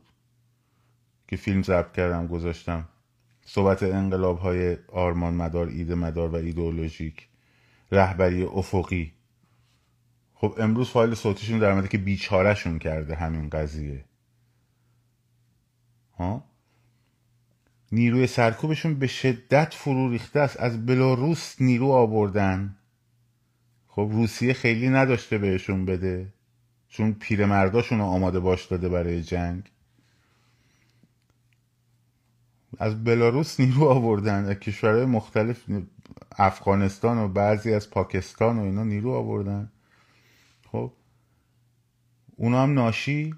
[1.27, 2.87] که فیلم ضبط کردم گذاشتم.
[3.45, 7.27] صحبت انقلاب های آرمان مدار ایده مدار و ایدئولوژیک.
[7.91, 9.13] رهبری افقی.
[10.33, 14.05] خب امروز فایل صوتیشون در آمده که بیچارهشون کرده همین قضیه.
[16.17, 16.43] ها؟
[17.91, 20.59] نیروی سرکوبشون به شدت فرو ریخته است.
[20.59, 22.75] از بلاروس نیرو آوردن.
[23.87, 26.33] خب روسیه خیلی نداشته بهشون بده.
[26.89, 29.63] چون پیرمرداشون رو آماده باش داده برای جنگ.
[32.77, 34.45] از بلاروس نیرو آوردن.
[34.45, 35.69] از کشورهای مختلف
[36.37, 39.71] افغانستان و بعضی از پاکستان و اینا نیرو آوردن.
[40.71, 40.91] خب
[42.35, 43.35] اونا هم ناشی.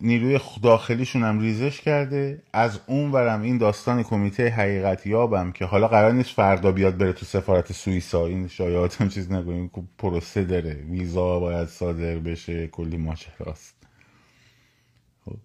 [0.00, 2.42] نیروی داخلیشون هم ریزش کرده.
[2.52, 7.12] از اون ورم این داستان کمیته حقیقت یابم که حالا قرار نیست فردا بیاد بره
[7.12, 8.26] تو سفارت سوئیسا.
[8.26, 10.74] این شایعات هم چیز نگویم که پروسه داره.
[10.74, 12.66] ویزا باید صادر بشه.
[12.66, 13.74] کلی ماجراست.
[15.24, 15.36] خب.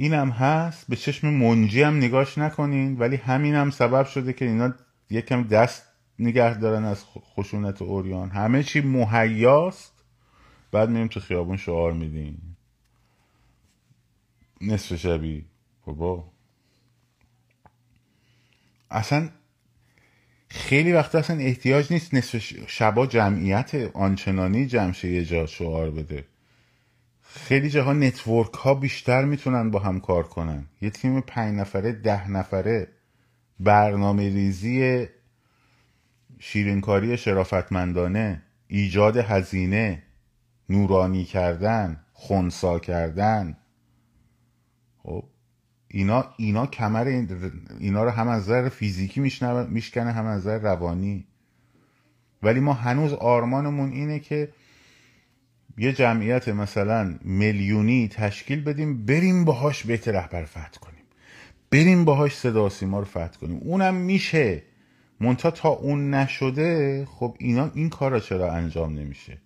[0.00, 4.44] این هم هست به چشم منجی هم نگاش نکنین ولی همین هم سبب شده که
[4.44, 4.74] اینا
[5.10, 5.86] یکم دست
[6.18, 8.30] نگه دارن از خشونت اوریان.
[8.30, 9.92] همه چی مهیاست
[10.72, 12.56] بعد میریم تو خیابون شعار میدیم.
[14.60, 15.44] نصف شبی.
[15.86, 16.32] بابا.
[18.90, 19.28] اصلا
[20.48, 26.24] خیلی وقت اصلا احتیاج نیست نصف شبا جمعیت آنچنانی جمشه یه جا شعار بده.
[27.32, 30.66] خیلی جاها نتورک ها بیشتر می‌تونن با هم کار کنن.
[30.80, 32.88] یه تیم پنج نفره ده نفره
[33.60, 35.06] برنامه ریزی
[36.38, 40.02] شیرینکاری شرافتمندانه ایجاد هزینه
[40.68, 43.56] نورانی کردن خونسا کردن.
[45.02, 45.24] خب
[45.88, 47.04] اینا اینا کمر
[47.78, 49.20] اینا رو هم از نظر فیزیکی
[49.68, 51.26] میشکنه هم از نظر روانی.
[52.42, 54.48] ولی ما هنوز آرمانمون اینه که
[55.80, 61.04] یه جمعیت مثلا میلیونی تشکیل بدیم بریم باهاش بیت رهبر فتح کنیم.
[61.70, 63.58] بریم باهاش صدا سیما رو فتح کنیم.
[63.58, 64.62] اونم میشه.
[65.20, 69.38] مونتا تا اون نشده خب اینا این کارا چرا انجام نمیشه؟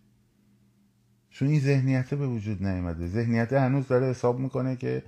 [1.31, 3.07] چون این ذهنیت به وجود نیومده.
[3.07, 5.03] ذهنیت هنوز داره حساب می‌کنه که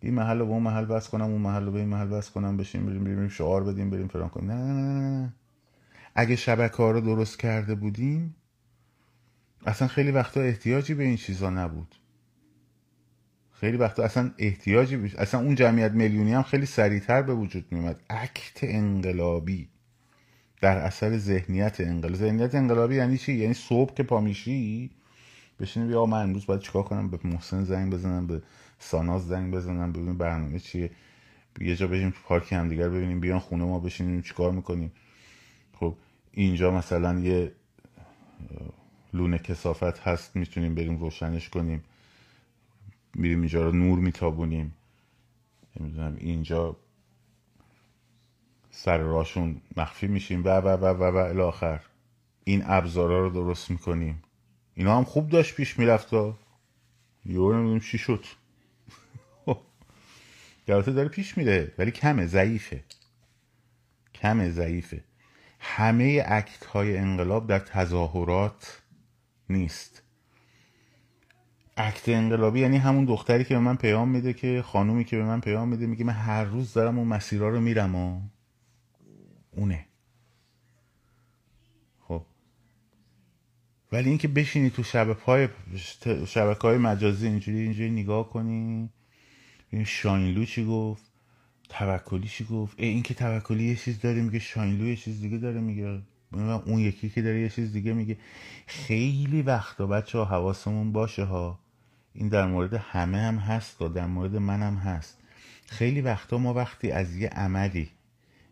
[0.00, 2.30] این محل رو به اون محل بس کنم اون محل رو به این محل بس
[2.30, 4.50] کنم بشیم بریم بریم شعار بدیم بریم فران کنیم.
[4.50, 5.32] نه نه نه نه.
[6.14, 8.34] اگه شبکه ها رو درست کرده بودیم
[9.66, 11.94] اصلا خیلی وقتا احتیاجی به این چیزا نبود.
[13.52, 18.00] خیلی وقتا اصلا احتیاجی بیش اصلا اون جمعیت میلیونی هم خیلی سریعتر به وجود میومد
[18.10, 19.68] اکت انقلابی.
[20.60, 24.90] در اثر ذهنیت انقلابی ذهنیت انقلابی یعنی چی؟ یعنی صبح که پامیشی
[25.60, 28.42] بشینی بیا من امروز باید چیکار کنم؟ به محسن زنگ بزنم به
[28.78, 30.90] ساناز زنگ بزنم ببینیم برنامه چیه.
[31.60, 34.92] یه جا بریم تو پارک هم دیگر ببینیم بیان خونه ما بشینیم چیکار می‌کنیم.
[35.72, 35.96] خب
[36.32, 37.52] اینجا مثلا یه
[39.12, 41.84] لونه کسافت هست می‌تونیم بریم روشنش کنیم.
[43.14, 44.74] میریم اینجا رو نور میتابونیم.
[45.80, 46.76] نمی‌دونم اینجا
[48.70, 50.44] سر راشون مخفی میشیم.
[50.44, 51.80] و و و و و الاخر
[52.44, 54.22] این ابزارا رو درست می‌کنیم.
[54.74, 56.32] اینا هم خوب داشت پیش می‌رفت یه
[57.24, 58.24] نمی‌دونم چی شد.
[60.68, 62.84] البته داره پیش میره ولی کمه ضعیفه.
[64.14, 65.04] کمه ضعیفه.
[65.60, 68.79] همه اکت های انقلاب در تظاهرات
[69.50, 70.02] نیست.
[71.76, 75.40] اکت انقلابی یعنی همون دختری که به من پیام میده که خانومی که به من
[75.40, 78.20] پیام میده میگه من هر روز دارم اون مسیرها رو میرم و
[79.50, 79.86] اونه.
[82.00, 82.22] خب.
[83.92, 85.48] ولی اینکه بشینی تو شبکه های
[86.26, 88.90] شبکه های مجازی اینجوری اینجوری نگاه کنی
[89.70, 91.10] این شاینلو چی گفت؟
[91.68, 95.38] توکلی چی گفت؟ ای این که توکلی یه چیز داره میگه شاینلو یه چیز دیگه
[95.38, 96.02] داره میگه
[96.32, 98.16] اون یکی که داره یه چیز دیگه میگه.
[98.66, 101.58] خیلی وقتا بچه ها حواسمون باشه ها.
[102.14, 105.18] این در مورد همه هم هست و در مورد من هم هست.
[105.66, 107.90] خیلی وقتا ما وقتی از یه عملی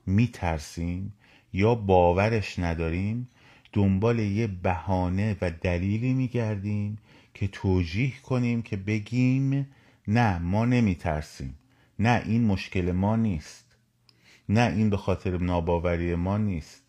[0.07, 1.13] میترسیم
[1.53, 3.29] یا باورش نداریم
[3.73, 6.99] دنبال یه بهانه و دلیلی میگردیم
[7.35, 9.67] که توجیه کنیم که بگیم
[10.09, 11.55] نه ما نمی ترسیم
[11.99, 13.65] نه این مشکل ما نیست.
[14.49, 16.88] نه این به خاطر ناباوری ما نیست.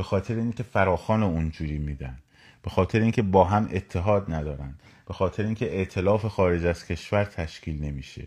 [0.00, 2.18] به خاطر اینکه فراخان اونجوری میدن
[2.62, 4.74] به خاطر اینکه با هم اتحاد ندارن
[5.08, 8.26] به خاطر اینکه ائتلاف خارج از کشور تشکیل نمیشه.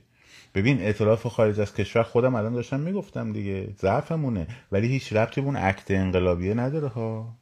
[0.55, 5.47] ببین ائتلاف خارج از کشور خودم الان داشتم می‌گفتم دیگه ضعفمونه ولی هیچ ربطی به
[5.47, 7.37] اون عکت انقلابیه نداره ها.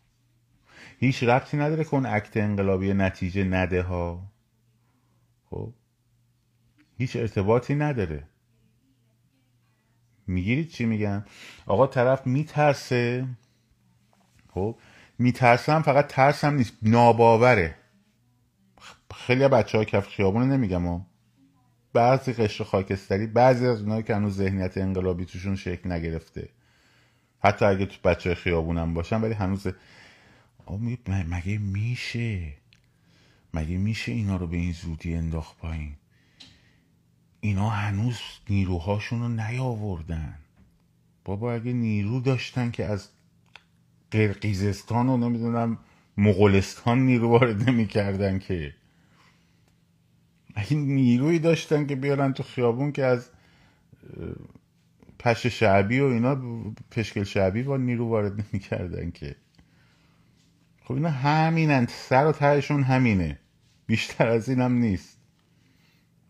[0.99, 4.21] هیچ ربطی نداره که اون عکت انقلابی نتیجه نده ها.
[5.49, 5.73] خب؟
[6.97, 8.23] هیچ ارتباطی نداره.
[10.27, 11.23] می‌گیرید چی میگم؟
[11.65, 13.27] آقا طرف میترسه
[14.53, 14.75] خب
[15.19, 16.73] میترسم فقط ترسم نیست.
[16.81, 17.75] ناباوره.
[19.15, 21.05] خیلی بچه های کف خیابونه نمیگم ها
[21.93, 26.49] بعضی قشر خاکستری بعضی از اونایی که هنوز ذهنیت انقلابی توشون شکل نگرفته.
[27.43, 29.67] حتی اگه تو بچه خیابونم باشن ولی هنوز
[31.07, 32.53] مگه میشه؟
[33.53, 35.95] مگه میشه اینا رو به این زودی انداخت پایین؟
[37.39, 40.37] اینا هنوز نیروهاشون رو نیاوردن.
[41.25, 43.09] بابا اگه نیرو داشتن که از
[44.11, 45.77] قرقیزستان و نمی‌دونم
[46.17, 48.73] مغولستان نیرو وارد نمی‌کردن که.
[50.55, 53.29] اگه نیروی داشتن که بیارن تو خیابون که از
[55.19, 56.41] پش شعبی و اینا
[56.91, 59.35] پشکل شعبی با نیرو وارد نمی‌کردن که.
[60.83, 63.39] خب اینا همینن سر و تهشون همینه.
[63.85, 65.17] بیشتر از اینم نیست.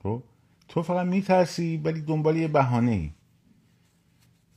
[0.03, 0.23] خب
[0.67, 3.11] تو فقط میترسی ولی دنبال یه بهانه ای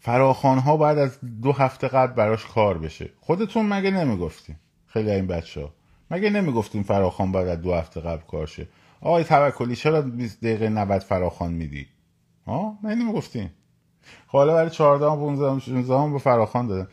[0.04, 3.10] فراخان ها باید از دو هفته قبل براش کار بشه.
[3.20, 5.70] خودتون مگه نمی‌گفتیم خیلی این بچه ها
[6.10, 8.68] مگه نمی‌گفتیم فراخان باید از دو هفته قبل کار شه؟
[9.00, 11.86] آقای توکلی چرا 20 دقیقه 90 فراخان میدی؟
[12.46, 13.50] ها؟ من نمی‌گفتیم
[14.26, 16.88] خب حالا برای 14 و 15 16 به فراخان دادن.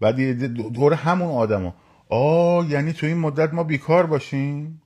[0.00, 1.74] بعد دور همون آدما
[2.08, 4.82] آ یعنی تو این مدت ما بیکار باشیم؟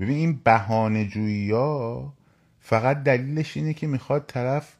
[0.00, 2.12] ببین این بهانه جویی ها
[2.60, 4.76] فقط دلیلش اینه که می‌خواد طرف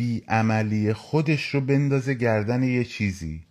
[0.00, 3.42] بیعملی خودش رو بندازه گردن یه چیزی.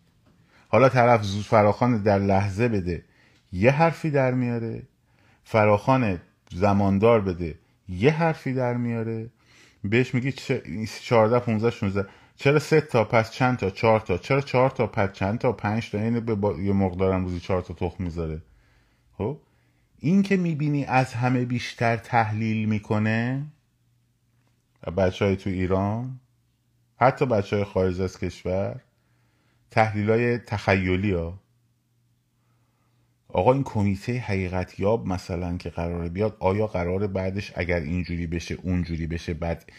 [0.68, 3.04] حالا طرف زود فراخان در لحظه بده
[3.54, 4.84] یه حرفی در میاره.
[5.44, 6.22] فراخان
[6.52, 7.56] زماندار بده
[7.90, 9.30] یه حرفی در میاره.
[9.84, 10.32] بهش میگی
[11.02, 14.18] 14 15 16 چرا سه تا پس چند تا؟ چهار تا.
[14.18, 15.98] چرا چهار تا پس چند تا؟ پنج تا.
[15.98, 16.54] اینه به با...
[16.54, 18.42] یه مقدارم روزی چهار تا تخم می‌ذاره.
[19.18, 19.38] خب؟
[20.00, 23.46] این که می‌بینی از همه بیشتر تحلیل می‌کنه؟
[24.98, 26.20] بچه های تو ایران؟
[27.00, 28.82] حتی بچه های خارج از کشور
[29.72, 31.40] تحلیل های تخیلی ها.
[33.28, 38.58] آقا این کمیته حقیقت یاب مثلا که قراره بیاد آیا قراره بعدش اگر اینجوری بشه
[38.64, 39.72] اونجوری بشه بعد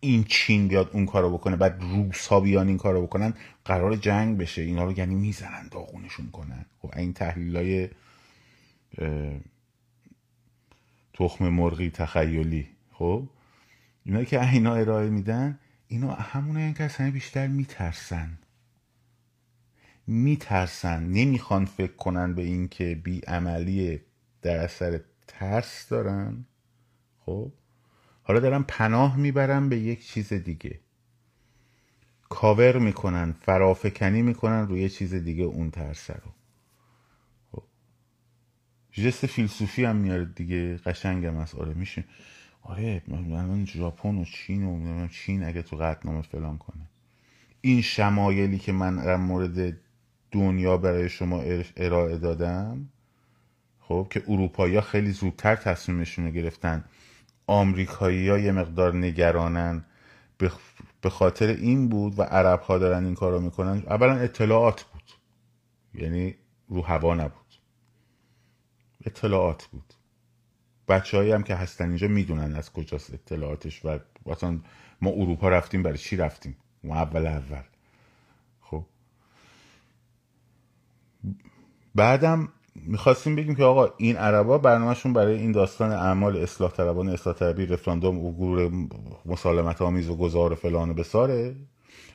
[0.00, 4.38] این چین بیاد اون کارو بکنه بعد روس ها بیان این کارو بکنن قرار جنگ
[4.38, 4.62] بشه.
[4.62, 6.66] اینا رو یعنی می‌زنن داغونشون کنن.
[6.82, 7.88] خب این تحلیل های
[11.12, 12.68] تخم مرغی تخیلی.
[12.92, 13.22] خب
[14.04, 15.58] اینا که اینا ارائه میدن
[15.88, 18.38] اینا همون که از بیشتر میترسن.
[20.06, 21.04] میترسن.
[21.04, 24.00] نمی‌خوان فکر کنن به این که بی عملی
[24.42, 26.44] در اثر ترس دارن.
[27.18, 27.52] خب؟
[28.22, 30.80] حالا دارن پناه می‌برن به یک چیز دیگه.
[32.28, 36.32] کاور می‌کنن فرافکنی می‌کنن روی چیز دیگه اون ترس رو.
[37.52, 37.62] خب؟
[38.92, 40.76] جست فیلسوفی هم میاره دیگه.
[40.76, 42.04] قشنگم از آره میشه.
[42.66, 46.88] آره من ژاپن و چین و چین اگه تو قطنامه فلان کنه.
[47.60, 49.76] این شمایلی که من در مورد
[50.30, 51.42] دنیا برای شما
[51.76, 52.88] ارائه دادم
[53.80, 56.84] خب که اروپایی ها خیلی زودتر تصمیمشون رو گرفتن.
[57.46, 59.84] آمریکایی ها یه مقدار نگرانن.
[61.00, 63.82] به خاطر این بود و عرب ها دارن این کار رو می‌کنن.
[63.86, 65.02] اولا اطلاعات بود.
[65.94, 66.34] یعنی
[66.68, 67.54] رو هوا نبود.
[69.06, 69.94] اطلاعات بود.
[70.88, 74.58] بچه هم که هستن اینجا می‌دونن از کجاست اطلاعاتش و مثلا
[75.00, 77.62] ما اروپا رفتیم برای چی رفتیم؟ ما اول اول.
[78.60, 78.84] خب.
[81.94, 87.36] بعدم می‌خواستیم بگیم که آقا این عربا برنامهشون برای این داستان اعمال اصلاح طلبان اصلاح
[87.36, 88.70] طلبی رفراندوم عبور
[89.26, 91.56] مسالمت آمیز و گذار و فلان و بساره.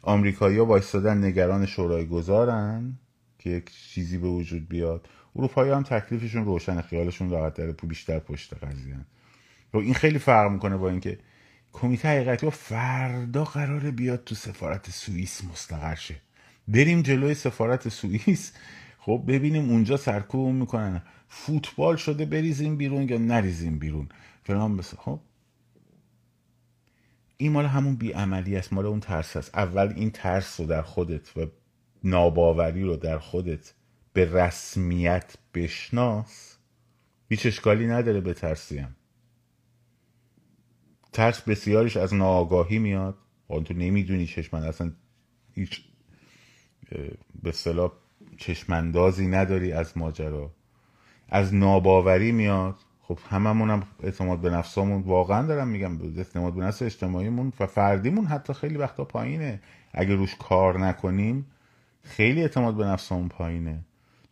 [0.01, 2.99] آمریکایی ها وایستادن نگران شورای گذارن
[3.39, 5.07] که یک چیزی به وجود بیاد.
[5.35, 8.95] اروپایی هم تکلیفشون روشن خیالشون راحت داره بیشتر پشت قضیه.
[9.71, 11.19] رو این خیلی فرق می‌کنه با اینکه
[11.73, 16.15] کمیته حقیقتی و فردا قراره بیاد تو سفارت سوئیس مستقر شه.
[16.67, 18.53] بریم جلوی سفارت سوئیس.
[18.99, 21.01] خب ببینیم اونجا سرکوب می‌کنن.
[21.27, 24.09] فوتبال شده بریزیم بیرون یا نریزیم بیرون.
[24.43, 25.19] فلان بس خب.
[27.37, 29.57] این مال همون بیعملی است مال اون ترس است.
[29.57, 31.45] اول این ترس رو در خودت و
[32.03, 33.73] ناباوری رو در خودت
[34.13, 36.57] به رسمیت بشناس
[37.29, 38.95] هیچ اشکالی نداره به ترسیم
[41.13, 43.17] ترس بسیارش از ناآگاهی میاد.
[43.47, 44.91] آن تو نمی‌دونی چشم اصلا
[45.53, 45.81] هیچ
[47.43, 47.91] به صلاح
[48.37, 50.51] چشماندازی نداری از ماجرا.
[51.29, 52.75] از ناباوری میاد.
[53.01, 58.25] خب هممون هم اعتماد به نفسمون واقعا دارم میگم اعتماد به نفس اجتماعیمون و فردیمون
[58.25, 59.61] حتی خیلی وقتا پایینه.
[59.93, 61.45] اگه روش کار نکنیم
[62.03, 63.85] خیلی اعتماد به نفسمون پایینه.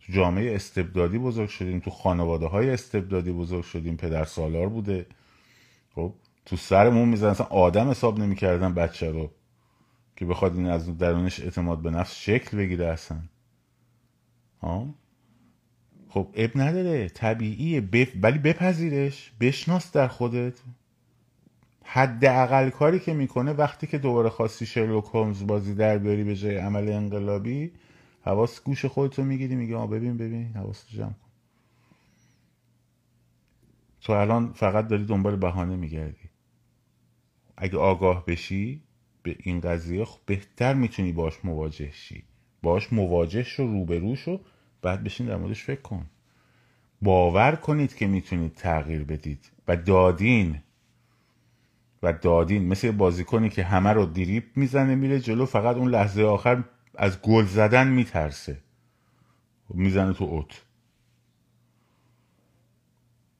[0.07, 5.05] تو جامعه استبدادی بزرگ شدیم تو خانواده های استبدادی بزرگ شدیم پدر سالار بوده.
[5.95, 6.13] خب
[6.45, 9.31] تو سرمون میزن اصلا آدم حساب نمی‌کردن بچه رو
[10.15, 13.17] که بخواد این از درونش اعتماد به نفس شکل بگیره اصلا.
[14.61, 14.87] ها؟
[16.09, 18.11] خب اب نداره طبیعیه بف...
[18.21, 20.53] ولی بپذیرش بشناس در خودت.
[21.83, 26.35] حد اقل کاری که می‌کنه وقتی که دوباره خواستی شرلوک هولمز بازی در بیاری به
[26.35, 27.71] جای عمل انقلابی
[28.27, 31.29] حواس گوش خودتو می‌گیری میگه آ ببین ببین حواس جمع کن.
[34.01, 36.29] تو الان فقط داری دنبال بهانه میگردی.
[37.57, 38.81] اگه آگاه بشی
[39.23, 42.23] به این قضیه خب بهتر می‌تونی باش مواجه شی.
[42.61, 44.39] باش مواجه شو روبرو شو
[44.81, 46.05] بعد بشین در موردش فکر کن.
[47.01, 50.59] باور کنید که می‌تونید تغییر بدید و دادین.
[52.03, 52.67] و دادین.
[52.67, 56.63] مثل بازیکنی که همه رو دیریب می‌زنه میره جلو فقط اون لحظه آخر
[56.97, 58.57] از گل زدن میترسه.
[59.69, 60.61] می‌زنه تو اوت.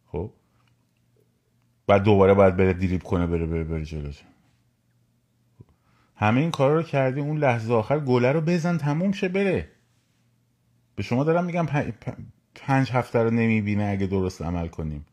[0.08, 0.34] خب؟
[1.88, 4.12] بعد دوباره باید بره دیریب کنه بره بره بره جلو.
[6.16, 9.72] همه این کارا رو کردی اون لحظه آخر گله رو بزن تموم شه بره.
[10.95, 11.66] به شما دارم میگم
[12.55, 15.05] پنج هفته رو نمی‌بینه اگه درست عمل کنیم.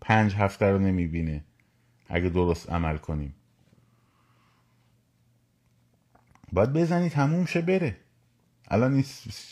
[0.00, 1.44] پنج هفته رو نمی‌بینه
[2.08, 3.34] اگه درست عمل کنیم.
[6.54, 7.96] باید بزنی تموم شه بره.
[8.68, 9.04] الان این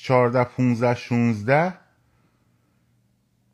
[0.02, 1.74] چارده پونزده شونزده.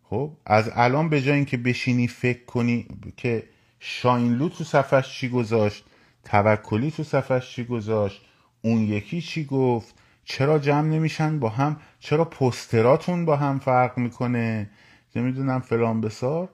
[0.03, 2.86] خب از الان به جای اینکه بشینی فکر کنی
[3.16, 3.49] که
[3.80, 5.84] شاینلو تو صفحش چی گذاشت
[6.24, 8.22] توکلی تو صفحش چی گذاشت
[8.62, 9.94] اون یکی چی گفت
[10.24, 14.70] چرا جمع نمیشن با هم چرا پستراتون با هم فرق می‌کنه؟
[15.16, 16.49] نمی‌دونم فلان بسار.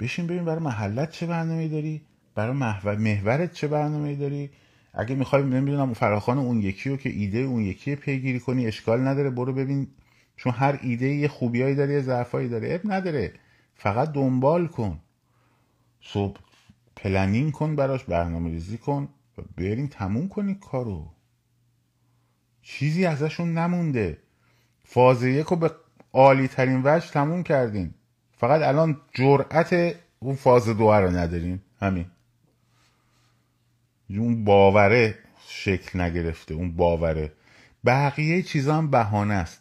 [0.00, 2.02] بشین ببین برای محلت چه برنامه داری؟
[2.34, 4.50] برای محور محورت چه برنامه داری؟
[4.94, 9.30] اگه می‌خوای نمی‌دونم فراخوان اون یکی رو که ایده اون یکی پیگیری کنی اشکال نداره
[9.30, 9.86] برو ببین.
[10.36, 12.74] چون هر ایده یه خوبیایی داره یه ضعفایی داره.
[12.74, 13.32] عیب نداره.
[13.74, 15.00] فقط دنبال کن.
[16.00, 16.40] صبح
[16.96, 19.08] planning کن براش برنامه ریزی کن.
[19.38, 21.10] و بریم تموم کنی کارو.
[22.62, 24.18] چیزی ازشون نمونده.
[24.84, 25.70] فاز یک رو به
[26.12, 27.94] عالی ترین وجه تموم کردیم
[28.32, 31.62] فقط الان جرأت اون فاز دو رو نداریم.
[31.80, 32.06] همین.
[34.10, 35.14] اون باوره
[35.48, 37.32] شکل نگرفته اون باوره.
[37.84, 39.60] بقیه چیزا هم بهانه است.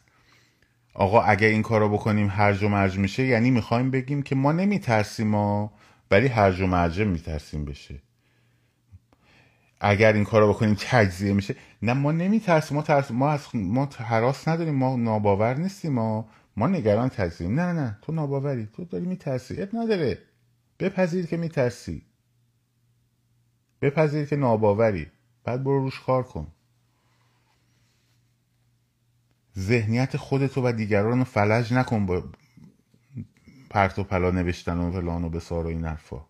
[0.94, 5.28] آقا اگه این کارو بکنیم هرج و مرج میشه یعنی می‌خوایم بگیم که ما نمیترسیم
[5.28, 5.74] ما
[6.12, 8.02] ولی هرج و مرجه میترسیم بشه.
[9.80, 11.56] اگر این کارو بکنیم تجزیه میشه.
[11.82, 16.68] نه ما نمیترسیم ما ترس ما از ما حراس نداریم ما ناباور نیستیم ما ما
[16.68, 20.18] نگران تجزیه نه نه تو ناباوری تو داری میترسی اب نداره.
[20.80, 22.02] بپذیر که میترسی.
[23.84, 25.08] بپذیر که ناباوری.
[25.44, 26.48] بعد برو روش کار کن.
[29.58, 32.24] ذهنیت خودتو و دیگران رو فلج نکن با
[33.70, 36.26] پرت و پلا نوشتن و فلان و بسار و این حرفا.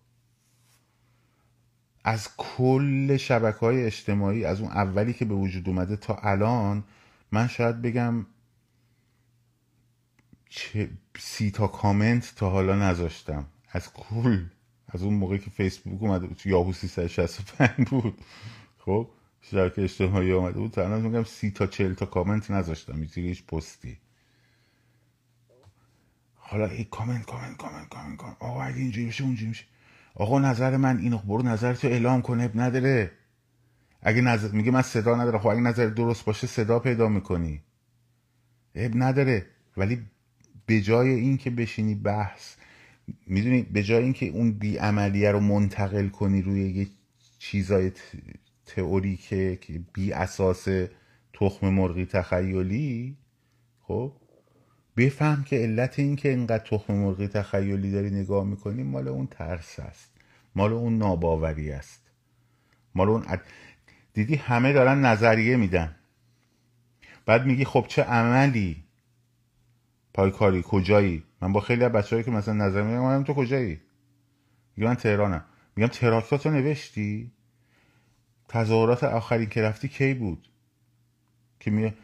[2.04, 6.84] از کل شبکه های اجتماعی از اون اولی که به وجود اومده تا الان
[7.32, 8.26] من شاید بگم
[10.48, 13.46] چه سی تا کامنت تا حالا نذاشتم.
[13.70, 14.44] از کل.
[14.94, 18.18] از اون موقعی که فیسبوک اومده بود یاهو 365 بود.
[18.78, 19.08] خب
[19.40, 23.98] شبکه اجتماعی اومده بود الان میگم سی تا چل تا کامنت نذاشتم هیچ پستی.
[26.34, 28.36] حالا ای کامنت کامنت کامنت کامنت کامنت.
[28.40, 29.64] آقا اگه اینجوری بشه اونجوری میشه.
[30.14, 33.10] آقا نظر من اینو برو نظرتو اعلام کنه نداره.
[34.02, 37.62] اگه نظر میگه من صدا نداره خب اگه نظر درست باشه صدا پیدا می‌کنی.
[38.74, 39.46] اب نداره.
[39.76, 40.06] ولی
[40.66, 42.56] به جای این که بشینی بحث
[43.26, 46.86] می‌دونی به جای اینکه اون بیعملیه رو منتقل کنی روی یه
[47.38, 47.92] چیزای
[48.66, 49.58] تئوری که
[49.92, 50.68] بی اساس
[51.32, 53.16] تخم مرغی تخیلی
[53.82, 54.12] خب؟
[54.96, 59.78] بفهم که علت این که اینقدر تخم مرغی تخیلی داری نگاه می‌کنی مال اون ترس
[59.78, 60.10] است.
[60.54, 62.00] مال اون ناباوری است.
[62.94, 63.24] مال اون
[64.12, 65.94] دیدی همه دارن نظریه میدن.
[67.26, 68.84] بعد میگی خب چه عملی؟
[70.14, 73.80] پای کاری کجایی؟ من با خیلی از بچه‌هایی که مثلا نظر میدن تو کجایی؟
[74.76, 75.44] میگم من تهرانم.
[75.76, 77.32] میگم تراکتاتو نوشتی؟
[78.48, 80.48] تظاهرات آخرین که رفتی کی بود؟
[81.60, 81.94] که می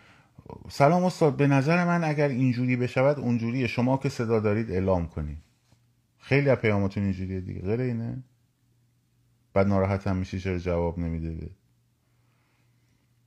[0.69, 5.39] سلام استاد به نظر من اگر اینجوری بشود اونجوری شما که صدا دارید اعلام کنید.
[6.19, 7.61] خیلی از پیاماتون اینجوریه دیگه.
[7.61, 8.23] غیر اینه؟
[9.55, 11.31] بعد ناراحت هم میشی چرا جواب نمیده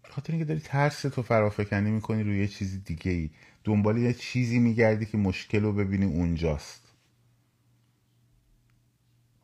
[0.04, 3.30] به خاطر اینکه داری ترس تو فرافکنی می‌کنی روی یه چیزی دیگه ای
[3.64, 6.84] دنبال یه چیزی میگردی که مشکل رو ببینی اونجاست.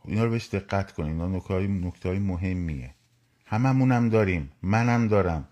[0.06, 1.28] اینا رو بهش دقت کنید اینا
[1.88, 2.96] نکته های مهمیه.
[3.46, 4.52] هممونم داریم.
[4.62, 5.48] منم دارم.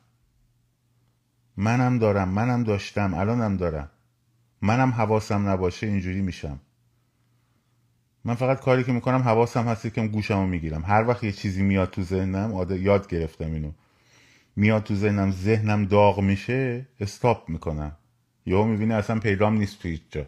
[1.58, 2.30] منم دارم.
[2.30, 3.14] منم داشتم.
[3.14, 3.92] الانم دارم.
[4.62, 6.60] منم حواسم نباشه اینجوری میشم.
[8.26, 10.84] من فقط کاری که می‌کنم حواسم هستی که گوشمو می‌گیرم.
[10.86, 13.72] هر وقت یه چیزی میاد تو ذهنم یاد گرفتم اینو.
[14.56, 17.98] میاد تو ذهنم ذهنم داغ میشه استاپ می‌کنم.
[18.48, 20.28] یهو می‌بینی اصلا پیدام نیست تو هیچ جا.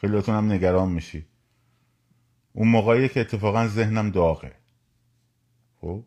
[0.00, 1.26] خیلیاتون هم نگران میشی.
[2.52, 4.52] اون موقعی که اتفاقا ذهنم داغه.
[5.80, 6.02] خب؟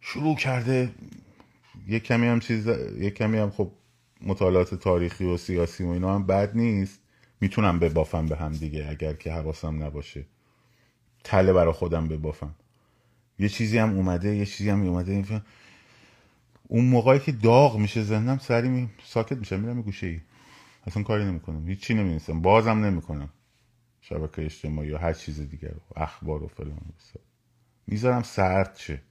[0.00, 0.90] شروع کرده
[1.86, 2.66] یک کمی هم چیز
[2.98, 3.70] یک کمی هم خب
[4.20, 7.00] مطالعات تاریخی و سیاسی و اینا هم بد نیست.
[7.40, 10.24] می‌تونم ببافم به هم دیگه اگر که حواسم نباشه.
[11.24, 12.54] تله برا خودم ببافم.
[13.38, 15.12] یه چیزی هم اومده یه چیزی هم اومده
[16.68, 18.90] اون موقعی که داغ میشه ذهنم سری می...
[19.04, 20.20] ساکت میشه میرم گوشه ای.
[20.86, 21.68] اصلا کاری نمی‌کنم.
[21.68, 23.28] هیچی نمی‌دونستم بازم نمی‌کنم.
[24.00, 26.78] شبکه اجتماعی یا هر چیز دیگر اخبار و فلان
[27.86, 29.02] می‌ذارم سرد شه.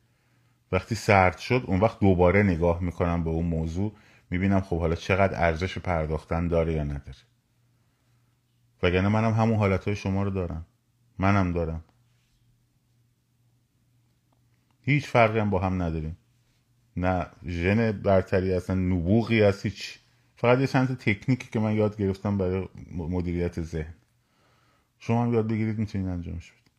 [0.72, 3.93] وقتی سرد شد اون وقت دوباره نگاه می‌کنم به اون موضوع
[4.30, 7.18] می‌بینم خب حالا چقدر ارزش پرداختن داره یا نداره.
[8.84, 10.66] وگرنه منم همون حالت شما رو دارم.
[11.20, 11.84] منم دارم.
[14.82, 16.18] هیچ فرقی هم با هم نداریم.
[16.98, 20.00] نه ژن برتری اصلا نبوغی هست هیچ.
[20.38, 23.93] فقط یه چند تکنیکی که من یاد گرفتم برای مدیریت ذهن.
[25.00, 26.72] شما هم یاد بگیرید می‌تونید انجامش بدید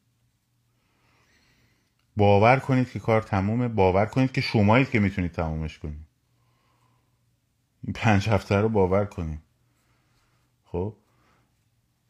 [2.16, 6.06] باور کنید که کار تمومه باور کنید که شمایید که می‌تونید تمومش کنید.
[7.82, 9.40] این پنج هفته رو باور کنید.
[10.64, 10.96] خب؟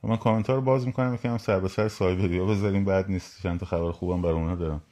[0.02, 3.42] من کامنت رو باز می‌کنم می‌کنم سر به سر سایبری بذاریم بعد نیست.
[3.42, 4.82] چند تا خبر خوبم برای اونا دارم.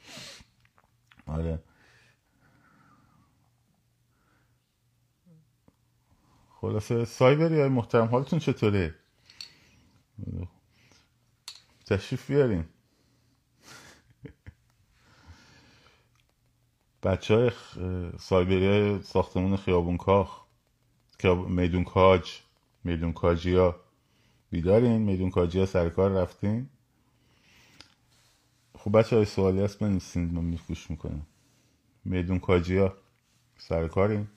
[1.27, 1.59] آره.
[6.65, 8.95] خلاصه سایبری های محترم حالتون چطوره؟
[11.87, 12.65] تشریف بیارین.
[17.03, 17.51] بچه های
[18.19, 20.45] سایبری های ساختمون خیابون کاخ
[21.49, 22.31] میدون کاج
[22.85, 23.77] میدون کاجی ها
[24.51, 26.69] بیدارین؟ میدون کاجی ها سرکار رفتین؟
[28.79, 31.27] خب بچه های سوالی هست من نیستین من میگوش می‌کنم.
[32.05, 32.95] میدون کاجی ها
[33.59, 34.29] سرکارین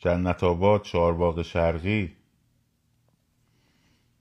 [0.00, 2.16] جنت آباد چهارباغ شرقی.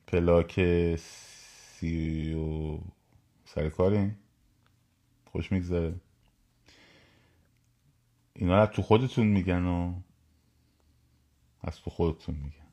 [0.07, 0.61] پلاک
[0.95, 2.79] سی و
[3.45, 4.15] سرکارین
[5.25, 5.95] خوش میگذره.
[8.33, 9.93] اینا تو خودتون میگن و
[11.61, 12.69] از تو خودتون میگن.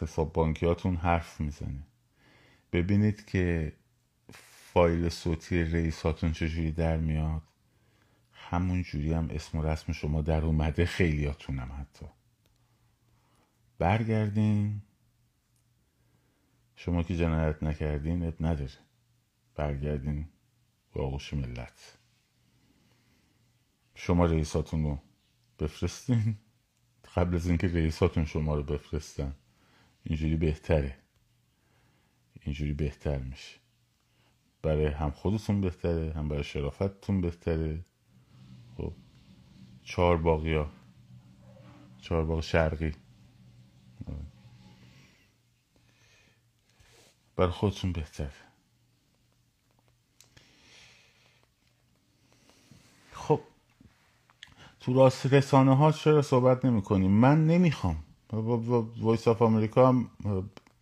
[0.00, 1.86] حساب بانکیاتون حرف می‌زنه.
[2.72, 3.72] ببینید که
[4.72, 7.42] فایل صوتی رئیساتون چجوری در میاد.
[8.52, 12.06] همون جوری هم اسم و رسم شما در اومده خیلیاتونم حتی.
[13.78, 14.82] برگردین.
[16.76, 18.78] شما که جنایت نکردین اب نداره.
[19.54, 20.28] برگردین
[20.94, 21.98] به آغوش ملت.
[23.94, 24.98] شما رئیساتون رو
[25.58, 26.36] بفرستین.
[27.14, 29.34] قبل از اینکه رئیساتون شما رو بفرستن.
[30.04, 30.96] اینجوری بهتره.
[32.40, 33.58] اینجوری بهتر میشه.
[34.62, 37.84] برای هم خودتون بهتره هم برای شرافتتون بهتره.
[39.84, 40.70] چهار باقی ها.
[42.02, 42.92] چهار باقی شرقی.
[47.36, 48.32] برای خودتون بهتره
[53.12, 53.40] خب
[54.80, 58.04] تو راست رسانه ها چرا صحبت نمی کنیم؟ من نمی‌خوام
[59.00, 60.10] وایس آف امریکا هم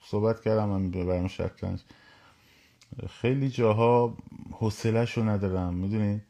[0.02, 1.80] صحبت کردم من برام شکلنج
[3.10, 4.16] خیلی جاها
[5.18, 6.22] رو ندارم می‌دونی؟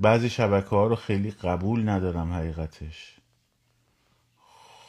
[0.00, 3.16] بعضی شبکه ها رو خیلی قبول ندارم حقیقتش.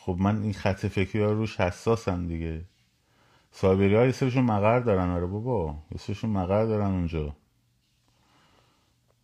[0.06, 2.66] خب من این خط فکری ها روش حساسم دیگه.
[3.52, 5.76] سایبری ها یه مقر دارن آره بابا.
[6.10, 7.36] یه مقر دارن اونجا.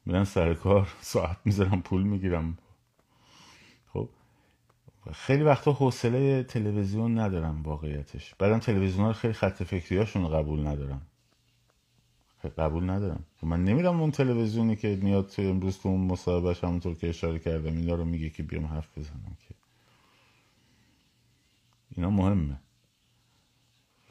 [0.06, 2.58] میرن سر کار ساعت می‌ذارم پول می‌گیرم.
[3.94, 4.10] خب
[5.14, 8.36] خیلی وقتا حوصله تلویزیون ندارم واقعیتش.
[8.36, 11.02] بعدم تلویزیون ها خیلی خط فکری هاشون قبول ندارم.
[12.46, 13.24] قبول ندارم.
[13.42, 17.40] خب من نمیرم اون تلویزیونی که میاد تو امروز تو اون مصاحبهش همونطور که اشاره
[17.40, 19.56] کردم اینا رو میگه که بیام حرف بزنم که.
[21.96, 22.60] اینا مهمه.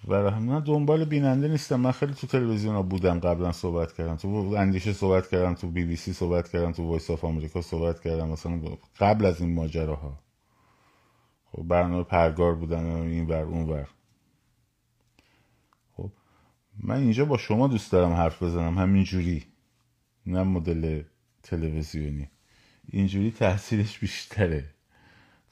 [0.08, 1.80] و من دنبال بیننده نیستم.
[1.80, 4.16] من خیلی تو تلویزیون ها بودم قبلا صحبت کردم.
[4.16, 8.00] تو اندیشه صحبت کردم تو بی بی سی صحبت کردم تو Voice of America صحبت
[8.00, 8.28] کردم.
[8.28, 8.60] مثلا
[9.00, 10.18] قبل از این ماجراها.
[11.52, 13.88] خب برنامه پرگار بودن این ور اون ور.
[16.82, 19.44] من اینجا با شما دوست دارم حرف بزنم همینجوری.
[20.26, 21.02] نه مدل
[21.42, 22.28] تلویزیونی.
[22.88, 24.64] اینجوری تاثیرش بیشتره.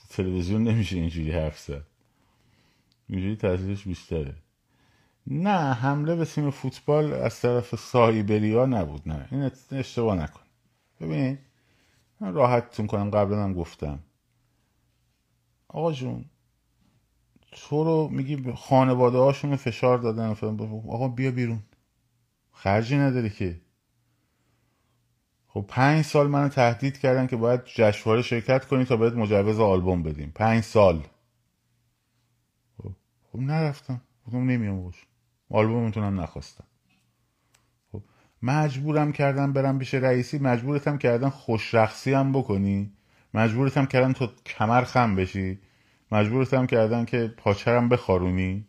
[0.09, 1.87] تلویزیون نمیشه اینجوری حرف زد.
[3.09, 4.35] اینجوری تاثیرش بیشتره.
[5.27, 9.09] نه حمله به تیم فوتبال از طرف سایبری ها نبود.
[9.09, 10.41] نه این اشتباه نکن.
[11.01, 11.39] ببین
[12.21, 13.99] من راحتتون کنم قبلا هم گفتم.
[15.69, 16.25] آقا جون
[17.55, 20.29] تو رو میگی خانواده هاشون فشار دادن.
[20.89, 21.63] آقا بیا بیرون.
[22.53, 23.61] خرجی نداری که.
[25.47, 30.03] خب پنج سال منو تهدید کردن که باید جشنواره شرکت کنی تا بهت مجوز آلبوم
[30.03, 30.33] بدیم.
[30.35, 31.03] پنج سال.
[33.33, 34.01] خب, نرفتم.
[34.27, 35.07] گفتم نمیام باش.
[35.51, 36.65] آلبوم می‌تونم نخواستم.
[37.93, 38.03] خب
[38.43, 40.39] مجبورم کردم برم پیش رئیسی.
[40.39, 42.93] مجبورتم کردن خوش رخصی هم بکنی.
[43.35, 45.59] مجبورتم کردن تو کمر خم بشی.
[46.15, 48.67] مجبورتم کردن که پاچرم بخارونی.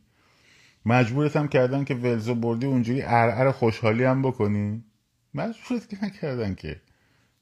[0.85, 4.83] مجبورتم کردن که ولزو بردی اونجوری ارعر خوشحالی هم بکنی.
[5.33, 6.81] مجبورت که نکردن که.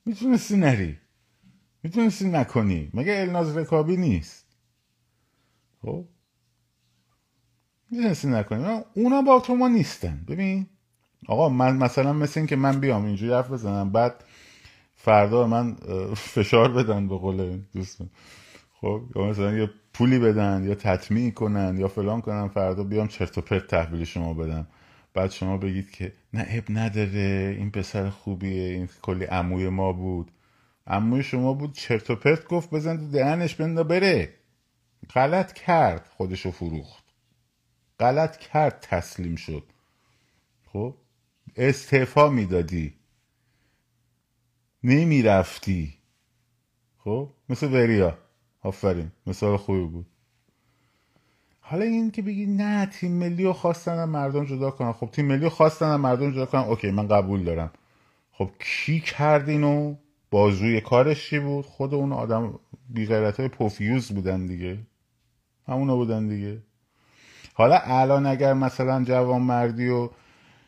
[0.05, 0.97] می‌تونستی نری.
[1.83, 2.89] می‌تونستی نکنی.
[2.93, 4.45] مگه الناز رکابی نیست؟
[5.81, 6.05] خب.
[7.91, 8.81] می‌تونستی نکنی.
[8.93, 10.25] اونا با تو ما نیستن.
[10.27, 10.67] ببین.
[11.27, 14.23] آقا من مثلا مثل این که من بیام اینجوری حرف بزنم بعد
[14.95, 15.75] فردا من
[16.15, 18.09] فشار بدن به قول دوستم.
[18.83, 23.37] خب یا مثلا یه پولی بدن یا تطمیع کنن یا فلان کنن فردا بیام چرت
[23.37, 24.67] و پرت تحویل شما بدم.
[25.13, 30.31] بعد شما بگید که نه اب نداره این پسر خوبیه این کلی عموی ما بود.
[30.87, 34.33] عموی شما بود چرت و پرت گفت بزن تو دهنش بنده بره.
[35.13, 37.03] غلط کرد خودشو فروخت.
[37.99, 39.63] غلط کرد تسلیم شد.
[40.65, 40.95] خب
[41.55, 42.93] استعفا می‌دادی.
[44.83, 45.93] نمی‌رفتی.
[46.97, 48.22] خب مثل وریا.
[48.63, 49.11] آفرین.
[49.27, 50.05] مثال خوبی بود.
[51.59, 54.91] حالا این که بگی نه تیم ملی رو خواستن مردم جدا کنن.
[54.91, 56.61] خب تیم ملی رو خواستن مردم جدا کنن.
[56.61, 57.71] اوکی من قبول دارم.
[58.31, 59.95] خب کی کرد اینو؟
[60.31, 62.59] بازوی کارش چی بود؟ خود اون آدم
[62.89, 64.77] بیغیرت های پوفیوز بودن دیگه.
[65.67, 66.61] همونا بودن دیگه.
[67.53, 70.09] حالا الان اگر مثلا جوان مردی و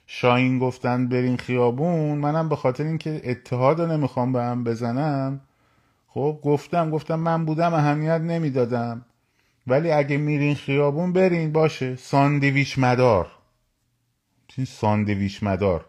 [0.08, 5.42] شاین گفتن برین خیابون منم به خاطر اینکه اتحاد رو نمی‌خوام به هم بزنم
[6.16, 9.06] خب گفتم گفتم من بودم اهمیت نمی‌دادم.
[9.68, 11.96] ولی اگه میرین خیابون برین باشه.
[11.96, 13.32] ساندویچ مدار.
[14.58, 15.86] این ساندویچ مدار؟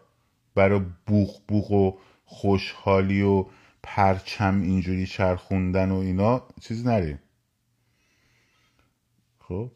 [0.55, 1.91] برای بوخ بوخ و
[2.25, 3.45] خوشحالی و
[3.83, 7.19] پرچم اینجوری چرخوندن و اینا چیز نریم
[9.39, 9.71] خب.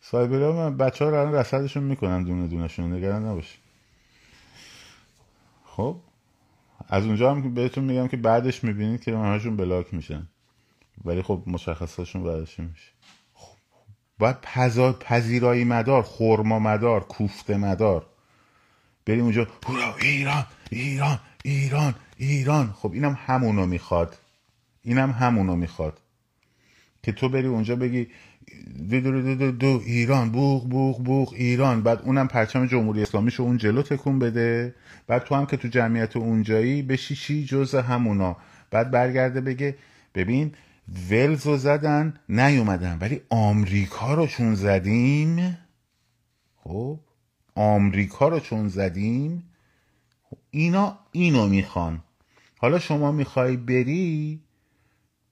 [0.00, 3.58] سایبری ها من بچه ها رو رسدشون می‌کنن دونه دونشون نگران نباشی
[5.64, 5.96] خب.
[6.88, 10.26] از اونجا هم بهتون میگم که بعدش می‌بینید که همشون بلاک میشن.
[11.04, 12.92] ولی خب مشخصاشون بعدش میشه.
[14.18, 14.40] باید
[15.00, 18.06] پذیرایی مدار خورما مدار کوفته مدار.
[19.06, 22.74] بریم اونجا هورا ایران ایران ایران ایران.
[22.76, 24.16] خب اینم همونو می‌خواد.
[24.82, 26.00] اینم همونو می‌خواد.
[27.02, 28.06] که تو بری اونجا بگی
[28.90, 31.82] دو دو دو دو, دو ایران بوغ بوغ بوغ ایران.
[31.82, 34.74] بعد اونم پرچم جمهوری اسلامیشو اون جلو تکون بده.
[35.08, 38.36] بعد تو هم که تو جمعیت اونجایی بشی چی جز همونا.
[38.70, 39.76] بعد برگرده بگه
[40.14, 40.54] ببین
[41.10, 42.98] ولز رو زدن نیومدن.
[43.00, 45.58] ولی آمریکا رو چون زدیم
[46.56, 47.00] خب
[47.54, 49.44] آمریکا رو چون زدیم
[50.50, 52.02] اینا اینو می‌خوان.
[52.58, 54.40] حالا شما می‌خوای بری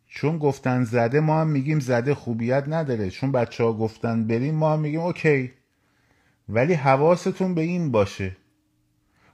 [0.06, 3.10] چون گفتن زده ما هم میگیم زده خوبیت نداره.
[3.10, 5.52] چون بچه ها گفتن بریم ما هم میگیم اوکی.
[6.48, 8.36] ولی حواستون به این باشه.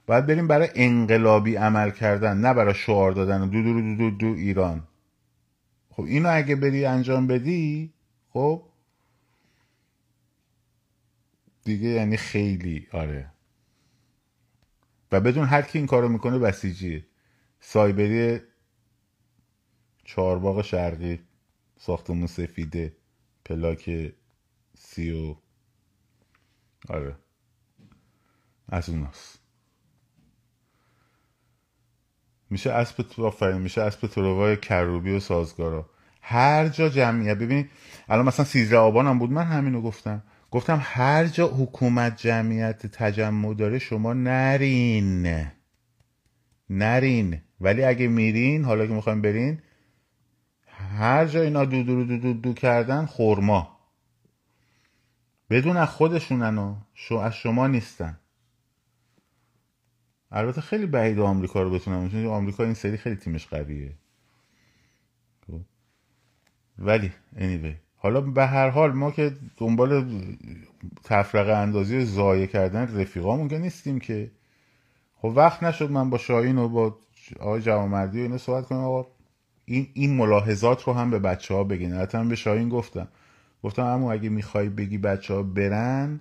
[0.07, 3.49] باید بریم برای انقلابی عمل کردن نه برای شعار دادن.
[3.49, 4.87] دو دو دو دو, دو ایران.
[5.89, 7.93] خب اینو اگه بری انجام بدی
[8.29, 8.63] خب
[11.63, 13.31] دیگه یعنی خیلی آره.
[15.11, 17.05] و بدون هر کی این کارو می‌کنه بسیجیه.
[17.59, 18.41] سایبری
[20.03, 21.19] چهارباغ شرقی
[21.79, 22.95] ساختمون سفیده
[23.45, 24.13] پلاک
[24.77, 25.35] سی و
[26.89, 27.15] آره.
[28.69, 29.42] از اوناست.
[32.53, 35.89] میشه اسب آفرین میشه اسب تروای کروبی و سازگارا.
[36.21, 37.69] هر جا جمعیت ببینید
[38.09, 40.23] الان مثلا سیزده آبان هم بود من همینو گفتم.
[40.51, 45.45] گفتم هر جا حکومت جمعیت تجمع داره شما نرین.
[46.69, 47.41] نرین.
[47.61, 49.59] ولی اگه میرین حالا که می‌خوایم برین
[50.99, 53.79] هر جا اینا دو دو دو دو, دو کردن خورما
[55.49, 58.17] بدون از خودشونن و شو از شما نیستن.
[60.33, 63.93] البته خیلی بعید آمریکا رو بتونم چون آمریکا این سری خیلی تیمش قویه.
[65.47, 65.61] خب.
[66.79, 67.75] ولی anyway.
[67.97, 70.05] حالا به هر حال ما که دنبال
[71.03, 74.31] تفرقه اندازی زایه کردن رفیقامون که نیستیم که.
[75.15, 76.97] خب وقت نشد من با شاهین و با
[77.39, 78.79] آقای جوامردی و اینا صحبت کنم.
[78.79, 79.07] آقا
[79.65, 83.07] این, این ملاحظات رو هم به بچه ها بگین حتی به شاهین گفتم.
[83.63, 86.19] گفتم اما اگه می‌خوای بگی بچه ها برن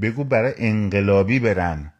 [0.00, 1.93] بگو برای انقلابی برن.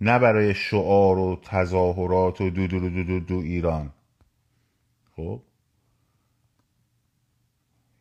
[0.00, 3.92] نه برای شعار و تظاهرات و دو دو دو دو, دو ایران.
[5.16, 5.42] خب؟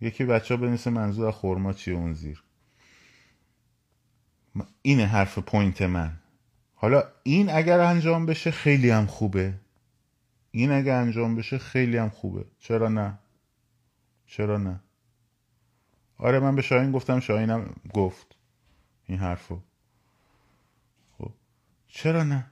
[0.02, 2.44] یکی بچه ها بنویسه منظور خورما چیه اون زیر.
[4.82, 6.18] اینه حرف پوینت من.
[6.76, 9.54] حالا این اگر انجام بشه خیلی هم خوبه.
[10.52, 12.46] این اگر انجام بشه خیلی هم خوبه.
[12.60, 13.20] چرا نه؟
[14.26, 14.80] چرا نه؟
[16.18, 18.36] آره من به شاهین گفتم شاهینم گفت
[19.06, 19.60] این حرفو.
[21.88, 22.46] چرا نه؟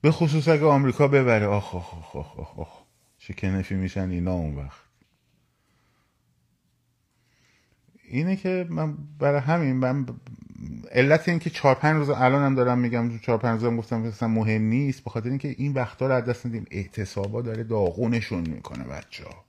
[0.00, 1.46] به خصوص اگه آمریکا ببره.
[1.46, 2.82] آخ آخ آخ آخ آخ,
[3.18, 4.80] شکنفی میشن اینا اون وقت.
[8.04, 10.06] اینه که من برای همین من
[10.92, 14.00] علت این که چهار پنج روز الان هم دارم میگم چهار پنج روز هم گفتم
[14.00, 16.66] مثلا مهم نیست به خاطر اینکه این وقتا رو از دست ندیم.
[16.70, 19.44] اعتصابا داره داغونشون می‌کنه بچه ها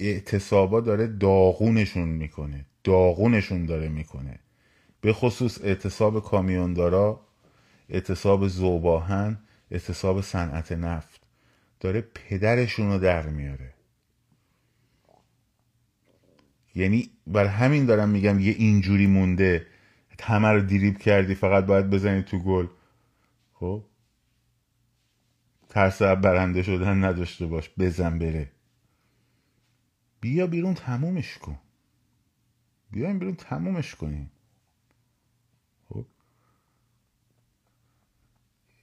[0.00, 2.66] اعتصابا داره داغونشون می‌کنه.
[2.84, 4.38] داغونشون داره می‌کنه.
[5.00, 7.20] به خصوص اعتصاب کامیوندارا
[7.90, 9.38] اعتصاب زوباهن
[9.70, 11.20] اعتصاب صنعت نفت.
[11.80, 13.74] داره پدرشون رو در میاره.
[16.74, 19.66] یعنی بر همین دارم میگم یه اینجوری مونده.
[20.22, 22.66] همه رو دیریب کردی فقط باید بزنی تو گل.
[23.52, 23.84] خب؟
[25.68, 28.50] ترس برنده شدن نداشته باش بزن بره.
[30.20, 31.58] بیا بیرون تمومش کن.
[32.90, 34.30] بیایم بیرون تمومش کنیم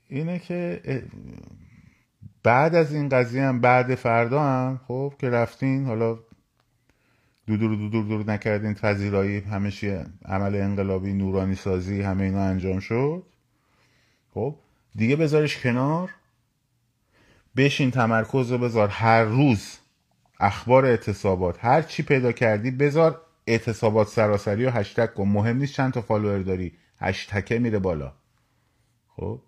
[0.08, 0.80] اینه که
[2.42, 6.18] بعد از این قضیه هم بعد فردا هم خب که رفتین حالا
[7.46, 13.22] دودور دودور دور نکردین پذیرایی همشی عمل انقلابی نورانی سازی همه اینا انجام شد.
[14.34, 14.56] خب
[14.94, 16.10] دیگه بذارش کنار.
[17.56, 19.78] بشین تمرکز رو بذار هر روز
[20.40, 25.28] اخبار اعتصابات هر چی پیدا کردی بذار اعتصابات سراسری و هشتگ کن.
[25.28, 26.72] مهم نیست چند تا فالوور داری.
[26.98, 28.12] هشتکه میره بالا.
[29.16, 29.40] خب؟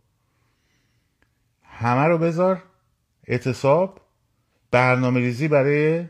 [1.80, 2.62] همه رو بذار.
[3.26, 4.00] اعتصاب.
[4.70, 6.06] برنامه ریزی برای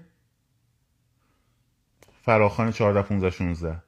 [2.23, 3.83] فراخان 14 15 16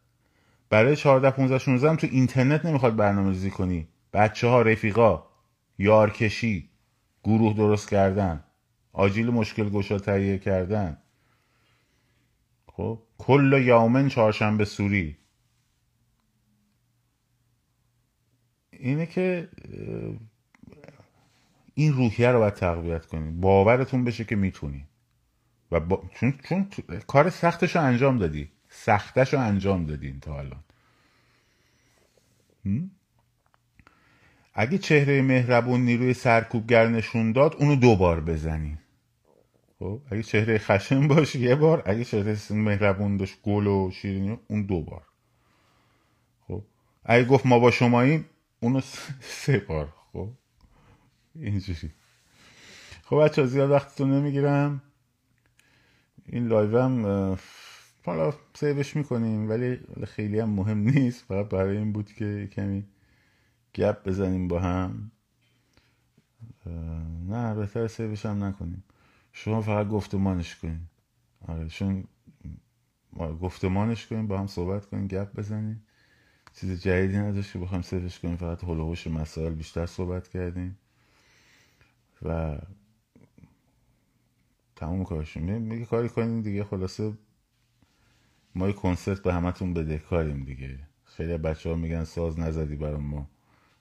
[0.70, 3.88] برای 14 15 16 هم تو اینترنت نمی‌خواد برنامه ریزی کنی.
[4.12, 5.22] بچه ها رفیقا
[5.78, 6.70] یارکشی
[7.24, 8.44] گروه درست کردن
[8.92, 10.96] آجیل مشکل گشا تهیه کردن.
[12.66, 15.16] خب کل یومن چهارشنبه سوری.
[18.70, 19.48] اینه که
[21.74, 24.86] این روحیه رو باید تقویت کنید باورتون بشه که می‌تونی.
[25.72, 26.02] و با...
[26.14, 26.68] چون, چون
[27.06, 28.50] کار سختش رو انجام دادی.
[28.68, 30.64] سختش رو انجام دادین تا الان.
[34.54, 38.78] اگه چهره مهربون نیروی سرکوبگر نشون داد اونو دو بار بزنین.
[39.78, 44.62] خب اگه چهره خشن باشه یه بار اگه چهره مهربون داشت گل و شیرینی اون
[44.62, 45.02] دو بار.
[46.48, 46.62] خب
[47.04, 48.26] اگه گفت ما با شماییم
[48.60, 48.80] اونو
[49.20, 49.94] سه بار.
[51.34, 51.90] اینجوری.
[53.02, 54.82] خب بچه زیاد وقتتون نمی‌گیرم.
[56.26, 57.38] این live هم
[58.04, 61.24] حالا save ش می‌کنیم ولی خیلی هم مهم نیست.
[61.24, 62.84] فقط برای این بود که کمی
[63.74, 65.10] گپ بزنیم با هم.
[67.28, 68.84] نه بهتر سیوش هم نکنیم.
[69.32, 70.90] شما فقط گفتمانش کنیم
[71.48, 72.04] آره چون
[73.40, 75.86] گفتمانش کنیم با هم صحبت کنیم گپ بزنیم
[76.54, 80.78] چیز جدیدی نداشت که بخوایم سیوش کنیم فقط هلوهوش مسائل بیشتر صحبت کردیم.
[82.24, 82.58] و
[84.76, 85.42] تموم کارشون.
[85.42, 87.12] میگه کاری کنیم دیگه خلاصه
[88.54, 90.78] ما یه کنسرت به همتون بدهکاریم دیگه.
[91.04, 93.30] خیلی بچه ها میگن ساز نزدی برای ما.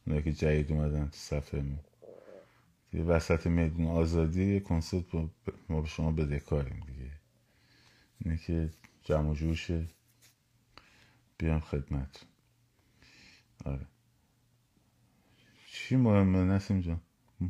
[0.08, 1.80] اونایی که جدید اومدن تو صفحه می
[2.92, 5.16] دیگه وسط میدون آزادی یه کنسرت
[5.70, 7.12] ما به شما بدهکاریم دیگه.
[8.20, 8.70] اینه که
[9.04, 9.88] جمع جوشه
[11.38, 12.26] بیام خدمت
[13.66, 13.88] آره.
[15.68, 17.02] چی مهمه؟ نسیم جان.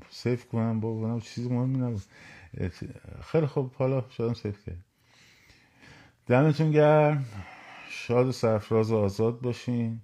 [0.10, 2.02] سیف کنم با چیزی مهمی نبود.
[3.24, 4.86] خیلی خوب حالا شادم سیف کرد
[6.28, 7.26] دمتون گرم.
[7.89, 10.02] شاد و سرفراز و آزاد باشین.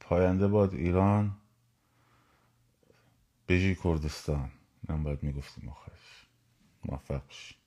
[0.00, 1.36] پاینده باد ایران.
[3.48, 4.50] بژی کردستان.
[4.88, 6.26] من باید می‌گفتیم آخرش.
[6.84, 7.57] موفق باشین.